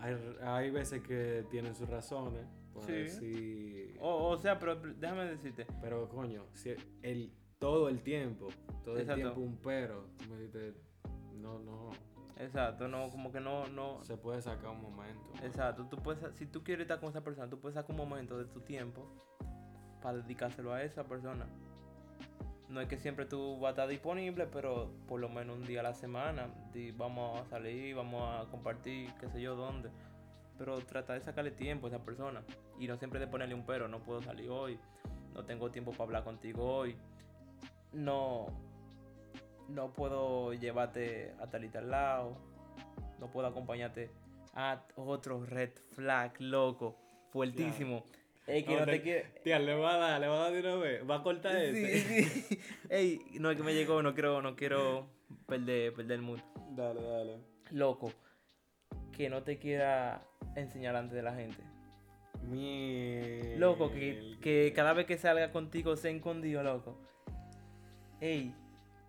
hay, 0.00 0.14
hay 0.42 0.70
veces 0.70 1.02
que 1.02 1.44
tienen 1.50 1.74
sus 1.74 1.88
razones. 1.88 2.44
Por 2.74 2.84
Sí. 2.84 2.92
decir- 2.92 3.96
O, 4.00 4.28
o 4.30 4.36
sea, 4.36 4.58
pero 4.58 4.76
déjame 4.76 5.24
decirte. 5.26 5.66
Pero 5.80 6.08
coño, 6.08 6.44
si 6.52 6.74
el, 7.02 7.32
todo 7.58 7.88
el 7.88 8.02
tiempo. 8.02 8.48
Todo 8.84 8.98
Exacto. 8.98 9.12
el 9.12 9.20
tiempo 9.22 9.40
un 9.40 9.56
pero. 9.58 10.06
Tú 10.18 10.30
me 10.30 10.40
dices, 10.40 10.74
no, 11.34 11.58
no. 11.58 11.90
Exacto, 12.38 12.86
no, 12.86 13.08
como 13.10 13.32
que 13.32 13.40
no, 13.40 13.66
no. 13.68 14.04
Se 14.04 14.16
puede 14.16 14.42
sacar 14.42 14.70
un 14.70 14.82
momento. 14.82 15.32
Exacto, 15.42 15.86
tú 15.86 15.96
puedes, 15.96 16.34
si 16.36 16.46
tú 16.46 16.62
quieres 16.62 16.82
estar 16.82 17.00
con 17.00 17.08
esa 17.08 17.24
persona, 17.24 17.48
tú 17.48 17.58
puedes 17.58 17.74
sacar 17.74 17.92
un 17.92 17.96
momento 17.96 18.36
de 18.36 18.44
tu 18.44 18.60
tiempo 18.60 19.06
para 20.02 20.18
dedicárselo 20.18 20.72
a 20.72 20.82
esa 20.82 21.04
persona. 21.04 21.46
No 22.68 22.80
es 22.80 22.88
que 22.88 22.98
siempre 22.98 23.26
tú 23.26 23.58
vas 23.58 23.68
a 23.68 23.70
estar 23.70 23.88
disponible, 23.88 24.46
pero 24.46 24.90
por 25.06 25.20
lo 25.20 25.28
menos 25.28 25.56
un 25.56 25.66
día 25.66 25.80
a 25.80 25.82
la 25.84 25.94
semana, 25.94 26.48
di, 26.72 26.90
vamos 26.90 27.40
a 27.40 27.44
salir, 27.46 27.94
vamos 27.94 28.22
a 28.22 28.50
compartir, 28.50 29.12
qué 29.20 29.28
sé 29.30 29.40
yo, 29.40 29.54
dónde. 29.54 29.88
Pero 30.58 30.76
trata 30.80 31.14
de 31.14 31.20
sacarle 31.20 31.52
tiempo 31.52 31.86
a 31.86 31.90
esa 31.90 32.04
persona. 32.04 32.42
Y 32.78 32.86
no 32.86 32.96
siempre 32.96 33.20
de 33.20 33.28
ponerle 33.28 33.54
un 33.54 33.64
pero, 33.64 33.88
no 33.88 34.00
puedo 34.00 34.20
salir 34.20 34.50
hoy, 34.50 34.78
no 35.32 35.44
tengo 35.44 35.70
tiempo 35.70 35.92
para 35.92 36.04
hablar 36.04 36.24
contigo 36.24 36.64
hoy. 36.64 36.96
No, 37.96 38.46
no 39.68 39.92
puedo 39.92 40.52
llevarte 40.52 41.32
a 41.40 41.48
tal 41.48 41.64
y 41.64 41.68
tal 41.68 41.90
lado. 41.90 42.36
No 43.18 43.30
puedo 43.30 43.46
acompañarte 43.46 44.10
a 44.54 44.82
otro 44.96 45.44
red 45.44 45.70
flag, 45.94 46.32
loco, 46.40 46.96
fuertísimo. 47.30 48.04
Es 48.46 48.64
que 48.64 48.74
No, 48.74 48.80
no, 48.80 48.86
te- 48.86 48.92
te 48.92 49.02
quiere. 49.02 49.22
Tía, 49.42 49.58
le 49.58 49.74
va 49.74 49.94
a 49.94 49.98
dar, 49.98 50.20
le 50.20 50.28
va 50.28 50.36
a 50.36 50.38
dar 50.50 50.52
de 50.52 50.60
una 50.60 50.76
vez. 50.76 51.10
Va 51.10 51.16
a 51.16 51.22
cortar 51.22 51.56
este. 51.56 51.98
Sí, 51.98 52.24
sí. 52.24 52.60
Ey, 52.90 53.20
no 53.40 53.50
es 53.50 53.56
que 53.56 53.62
me 53.64 53.74
llegó, 53.74 54.02
no 54.02 54.14
quiero, 54.14 54.40
no 54.42 54.54
quiero 54.54 55.08
perder, 55.46 55.92
perder 55.94 56.12
el 56.16 56.22
mood. 56.22 56.38
Dale, 56.70 57.02
dale. 57.02 57.38
Loco, 57.72 58.12
que 59.12 59.28
no 59.30 59.42
te 59.42 59.58
quiera 59.58 60.22
enseñar 60.54 60.94
ante 60.94 61.16
de 61.16 61.22
la 61.22 61.34
gente. 61.34 61.62
Miel. 62.42 63.58
Loco, 63.58 63.90
que, 63.90 64.36
que 64.40 64.72
cada 64.74 64.92
vez 64.92 65.06
que 65.06 65.18
salga 65.18 65.50
contigo 65.50 65.96
sea 65.96 66.10
escondido, 66.12 66.62
loco. 66.62 66.98
Ey, 68.20 68.54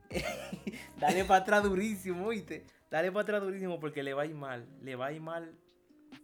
dale 0.99 1.25
para 1.25 1.41
atrás 1.41 1.63
durísimo, 1.63 2.25
oíste. 2.27 2.65
Dale 2.89 3.11
para 3.11 3.23
atrás 3.23 3.41
durísimo 3.41 3.79
porque 3.79 4.03
le 4.03 4.13
va 4.13 4.23
a 4.23 4.25
ir 4.25 4.35
mal. 4.35 4.65
Le 4.81 4.95
va 4.95 5.07
a 5.07 5.11
ir 5.11 5.21
mal 5.21 5.53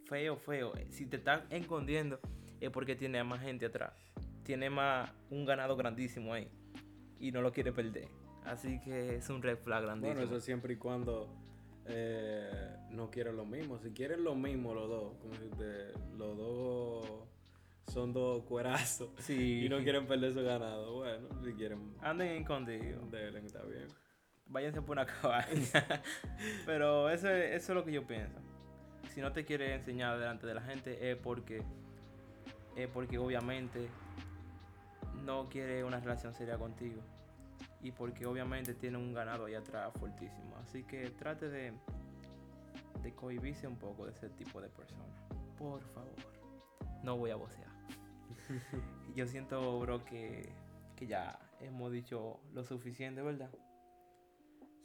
feo, 0.06 0.36
feo. 0.36 0.72
Si 0.90 1.06
te 1.06 1.16
están 1.16 1.44
escondiendo 1.50 2.20
es 2.60 2.70
porque 2.70 2.96
tiene 2.96 3.22
más 3.24 3.40
gente 3.40 3.66
atrás. 3.66 3.92
Tiene 4.42 4.70
más 4.70 5.10
un 5.30 5.44
ganado 5.44 5.76
grandísimo 5.76 6.32
ahí. 6.32 6.48
Y 7.18 7.32
no 7.32 7.42
lo 7.42 7.52
quiere 7.52 7.72
perder. 7.72 8.08
Así 8.44 8.80
que 8.80 9.16
es 9.16 9.28
un 9.30 9.42
red 9.42 9.56
flag 9.56 9.82
grandísimo. 9.82 10.14
Bueno, 10.14 10.36
eso 10.36 10.40
siempre 10.40 10.74
y 10.74 10.76
cuando 10.76 11.34
eh, 11.86 12.76
no 12.90 13.10
quieren 13.10 13.36
lo 13.36 13.44
mismo. 13.44 13.78
Si 13.78 13.90
quieren 13.90 14.24
lo 14.24 14.34
mismo 14.34 14.74
los 14.74 14.88
dos, 14.88 15.16
como 15.20 15.34
si 15.34 15.44
usted, 15.44 15.94
los 16.16 16.36
dos 16.36 17.33
son 17.94 18.12
dos 18.12 18.42
cuerazos 18.44 19.08
Sí. 19.18 19.64
y 19.64 19.68
no 19.68 19.78
quieren 19.78 20.06
perder 20.06 20.34
su 20.34 20.42
ganado. 20.42 20.94
Bueno, 20.96 21.28
si 21.44 21.52
quieren, 21.54 21.94
Anden 22.02 22.42
escondidos. 22.42 23.10
denle, 23.10 23.38
está 23.46 23.62
bien. 23.62 23.86
váyanse 24.46 24.82
por 24.82 24.90
una 24.98 25.06
cabaña. 25.06 25.46
Pero 26.66 27.08
eso, 27.08 27.28
es- 27.30 27.54
eso 27.62 27.72
es 27.72 27.76
lo 27.76 27.84
que 27.84 27.92
yo 27.92 28.06
pienso. 28.06 28.38
Si 29.14 29.20
no 29.20 29.32
te 29.32 29.44
quiere 29.44 29.74
enseñar 29.74 30.18
delante 30.18 30.46
de 30.46 30.54
la 30.54 30.60
gente 30.62 31.10
es 31.10 31.16
porque 31.16 31.62
es 32.76 32.88
porque 32.88 33.16
obviamente 33.18 33.88
no 35.24 35.48
quiere 35.48 35.84
una 35.84 36.00
relación 36.00 36.34
seria 36.34 36.58
contigo. 36.58 37.00
Y 37.80 37.92
porque 37.92 38.26
obviamente 38.26 38.74
tiene 38.74 38.96
un 38.98 39.12
ganado 39.14 39.44
ahí 39.44 39.54
atrás 39.54 39.92
fuertísimo. 40.00 40.56
Así 40.56 40.82
que 40.84 41.10
trate 41.10 41.48
de, 41.48 41.72
de 43.02 43.14
cohibirse 43.14 43.66
un 43.68 43.76
poco 43.76 44.06
de 44.06 44.12
ese 44.12 44.28
tipo 44.30 44.60
de 44.60 44.68
personas. 44.68 45.06
Por 45.58 45.82
favor. 45.94 46.14
No 47.02 47.16
voy 47.18 47.30
a 47.30 47.36
vocear. 47.36 47.68
yo 49.14 49.26
siento, 49.26 49.78
bro, 49.80 50.04
que, 50.04 50.52
que 50.96 51.06
ya 51.06 51.38
hemos 51.60 51.92
dicho 51.92 52.40
lo 52.52 52.64
suficiente, 52.64 53.22
¿verdad? 53.22 53.50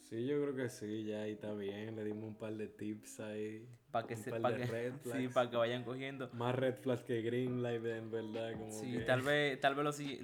Sí, 0.09 0.25
yo 0.25 0.41
creo 0.41 0.55
que 0.55 0.69
sí, 0.69 1.03
ya 1.03 1.21
ahí 1.21 1.33
está 1.33 1.53
bien. 1.53 1.95
Le 1.95 2.03
dimos 2.03 2.23
un 2.29 2.35
par 2.35 2.53
de 2.55 2.67
tips 2.67 3.19
ahí. 3.19 3.67
para 3.91 4.07
que 4.07 4.15
Un 4.15 4.21
se 4.23 4.31
par 4.31 4.41
pa' 4.41 4.51
de 4.51 4.57
que, 4.57 4.65
red 4.65 4.93
sí, 5.03 5.27
para 5.27 5.49
que 5.51 5.57
vayan 5.57 5.83
cogiendo 5.83 6.29
Más 6.33 6.55
red 6.55 6.75
flags 6.75 7.03
que 7.03 7.21
green 7.21 7.61
light, 7.61 7.85
en 7.85 8.09
verdad. 8.09 8.53
Como 8.53 8.71
sí 8.71 8.91
que- 8.93 8.99
tal 9.01 9.21
vez 9.29 9.59
tal 9.59 9.75
vez 9.75 9.85
lo, 10.21 10.23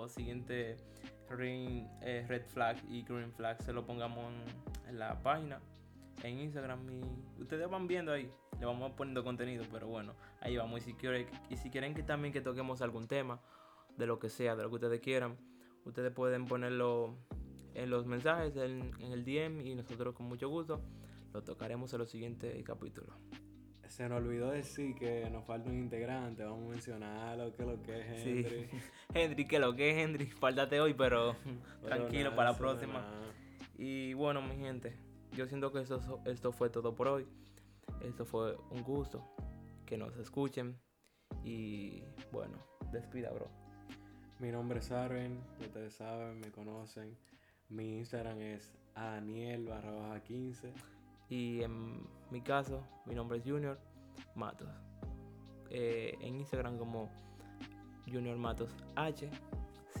lo 0.00 0.08
siguiente 0.08 0.76
eh, 2.00 2.24
red 2.28 2.46
flag 2.46 2.76
y 2.88 3.02
green 3.02 3.32
flag 3.32 3.60
se 3.62 3.72
lo 3.74 3.84
pongamos 3.84 4.32
en, 4.32 4.88
en 4.90 4.98
la 4.98 5.22
página 5.22 5.60
en 6.22 6.38
Instagram 6.40 6.80
y 6.90 7.42
ustedes 7.42 7.68
van 7.68 7.86
viendo 7.86 8.12
ahí 8.12 8.30
le 8.58 8.66
vamos 8.66 8.92
poniendo 8.92 9.22
contenido 9.22 9.64
pero 9.70 9.86
bueno 9.88 10.14
ahí 10.40 10.56
vamos 10.56 10.80
y 10.80 10.84
si 10.84 10.94
quieren 10.94 11.26
y 11.50 11.56
si 11.56 11.70
quieren 11.70 11.94
que 11.94 12.02
también 12.02 12.32
que 12.32 12.40
toquemos 12.40 12.80
algún 12.82 13.06
tema 13.06 13.40
de 13.96 14.06
lo 14.06 14.18
que 14.18 14.28
sea 14.30 14.56
de 14.56 14.62
lo 14.62 14.68
que 14.70 14.76
ustedes 14.76 15.00
quieran 15.00 15.36
ustedes 15.84 16.12
pueden 16.12 16.46
ponerlo 16.46 17.14
en 17.74 17.90
los 17.90 18.06
mensajes 18.06 18.56
en, 18.56 18.90
en 19.00 19.12
el 19.12 19.24
DM 19.24 19.60
y 19.66 19.74
nosotros 19.74 20.14
con 20.14 20.26
mucho 20.26 20.48
gusto 20.48 20.80
lo 21.34 21.42
tocaremos 21.42 21.92
en 21.92 21.98
los 21.98 22.10
siguientes 22.10 22.62
capítulos 22.64 23.14
Se 23.88 24.08
nos 24.08 24.18
olvidó 24.22 24.50
decir 24.50 24.94
que 24.96 25.28
nos 25.30 25.44
falta 25.44 25.70
un 25.70 25.78
integrante. 25.78 26.42
Vamos 26.44 26.66
a 26.66 26.70
mencionar 26.70 27.38
lo 27.38 27.54
que 27.54 27.62
lo 27.64 27.80
que 27.82 28.00
es 28.00 28.22
Sí. 28.22 28.30
Henry. 28.44 28.68
Henry, 29.14 29.46
que 29.46 29.58
lo 29.60 29.76
que 29.76 29.90
es 29.90 29.96
Henry, 29.98 30.26
fáltate 30.26 30.80
hoy, 30.84 30.92
pero 30.94 31.36
Pero 31.44 31.86
tranquilo 31.86 32.24
nada, 32.24 32.36
para 32.36 32.50
la 32.52 32.58
próxima. 32.58 32.94
nada. 32.94 33.32
Y 33.78 34.12
bueno, 34.14 34.42
mi 34.42 34.56
gente, 34.56 34.96
yo 35.36 35.46
siento 35.46 35.70
que 35.70 35.80
esto, 35.80 36.00
esto 36.24 36.50
fue 36.50 36.70
todo 36.70 36.94
por 36.94 37.08
hoy. 37.08 37.26
Esto 38.00 38.24
fue 38.24 38.56
un 38.70 38.82
gusto. 38.82 39.22
Que 39.84 39.98
nos 39.98 40.16
escuchen. 40.16 40.78
Y 41.44 42.02
bueno, 42.32 42.58
despida, 42.90 43.30
bro. 43.30 43.48
Mi 44.38 44.50
nombre 44.50 44.80
es 44.80 44.90
Arven, 44.90 45.42
ya 45.60 45.66
ustedes 45.66 45.94
saben, 45.94 46.40
me 46.40 46.50
conocen. 46.50 47.16
Mi 47.68 47.98
Instagram 47.98 48.40
es 48.40 48.74
Aniel 48.94 49.66
barra 49.66 49.92
baja 49.92 50.22
15. 50.22 50.72
Y 51.28 51.62
en 51.62 52.06
mi 52.30 52.40
caso, 52.40 52.82
mi 53.04 53.14
nombre 53.14 53.38
es 53.38 53.44
Junior 53.44 53.78
Matos. 54.34 54.68
Eh, 55.70 56.16
en 56.20 56.36
Instagram 56.36 56.78
como 56.78 57.10
Junior 58.06 58.36
Matos 58.36 58.70
H, 58.94 59.28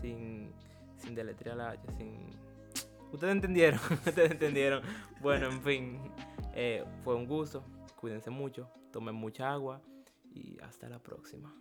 sin, 0.00 0.50
sin 0.96 1.14
deletrear 1.14 1.56
la 1.56 1.70
H, 1.70 1.92
sin... 1.98 2.45
Ustedes 3.12 3.32
entendieron, 3.32 3.80
ustedes 4.06 4.30
entendieron. 4.32 4.82
Bueno, 5.20 5.46
en 5.46 5.62
fin, 5.62 6.00
eh, 6.54 6.84
fue 7.04 7.14
un 7.14 7.26
gusto. 7.26 7.64
Cuídense 8.00 8.30
mucho, 8.30 8.70
tomen 8.92 9.14
mucha 9.14 9.50
agua 9.50 9.80
y 10.32 10.58
hasta 10.60 10.88
la 10.88 10.98
próxima. 10.98 11.54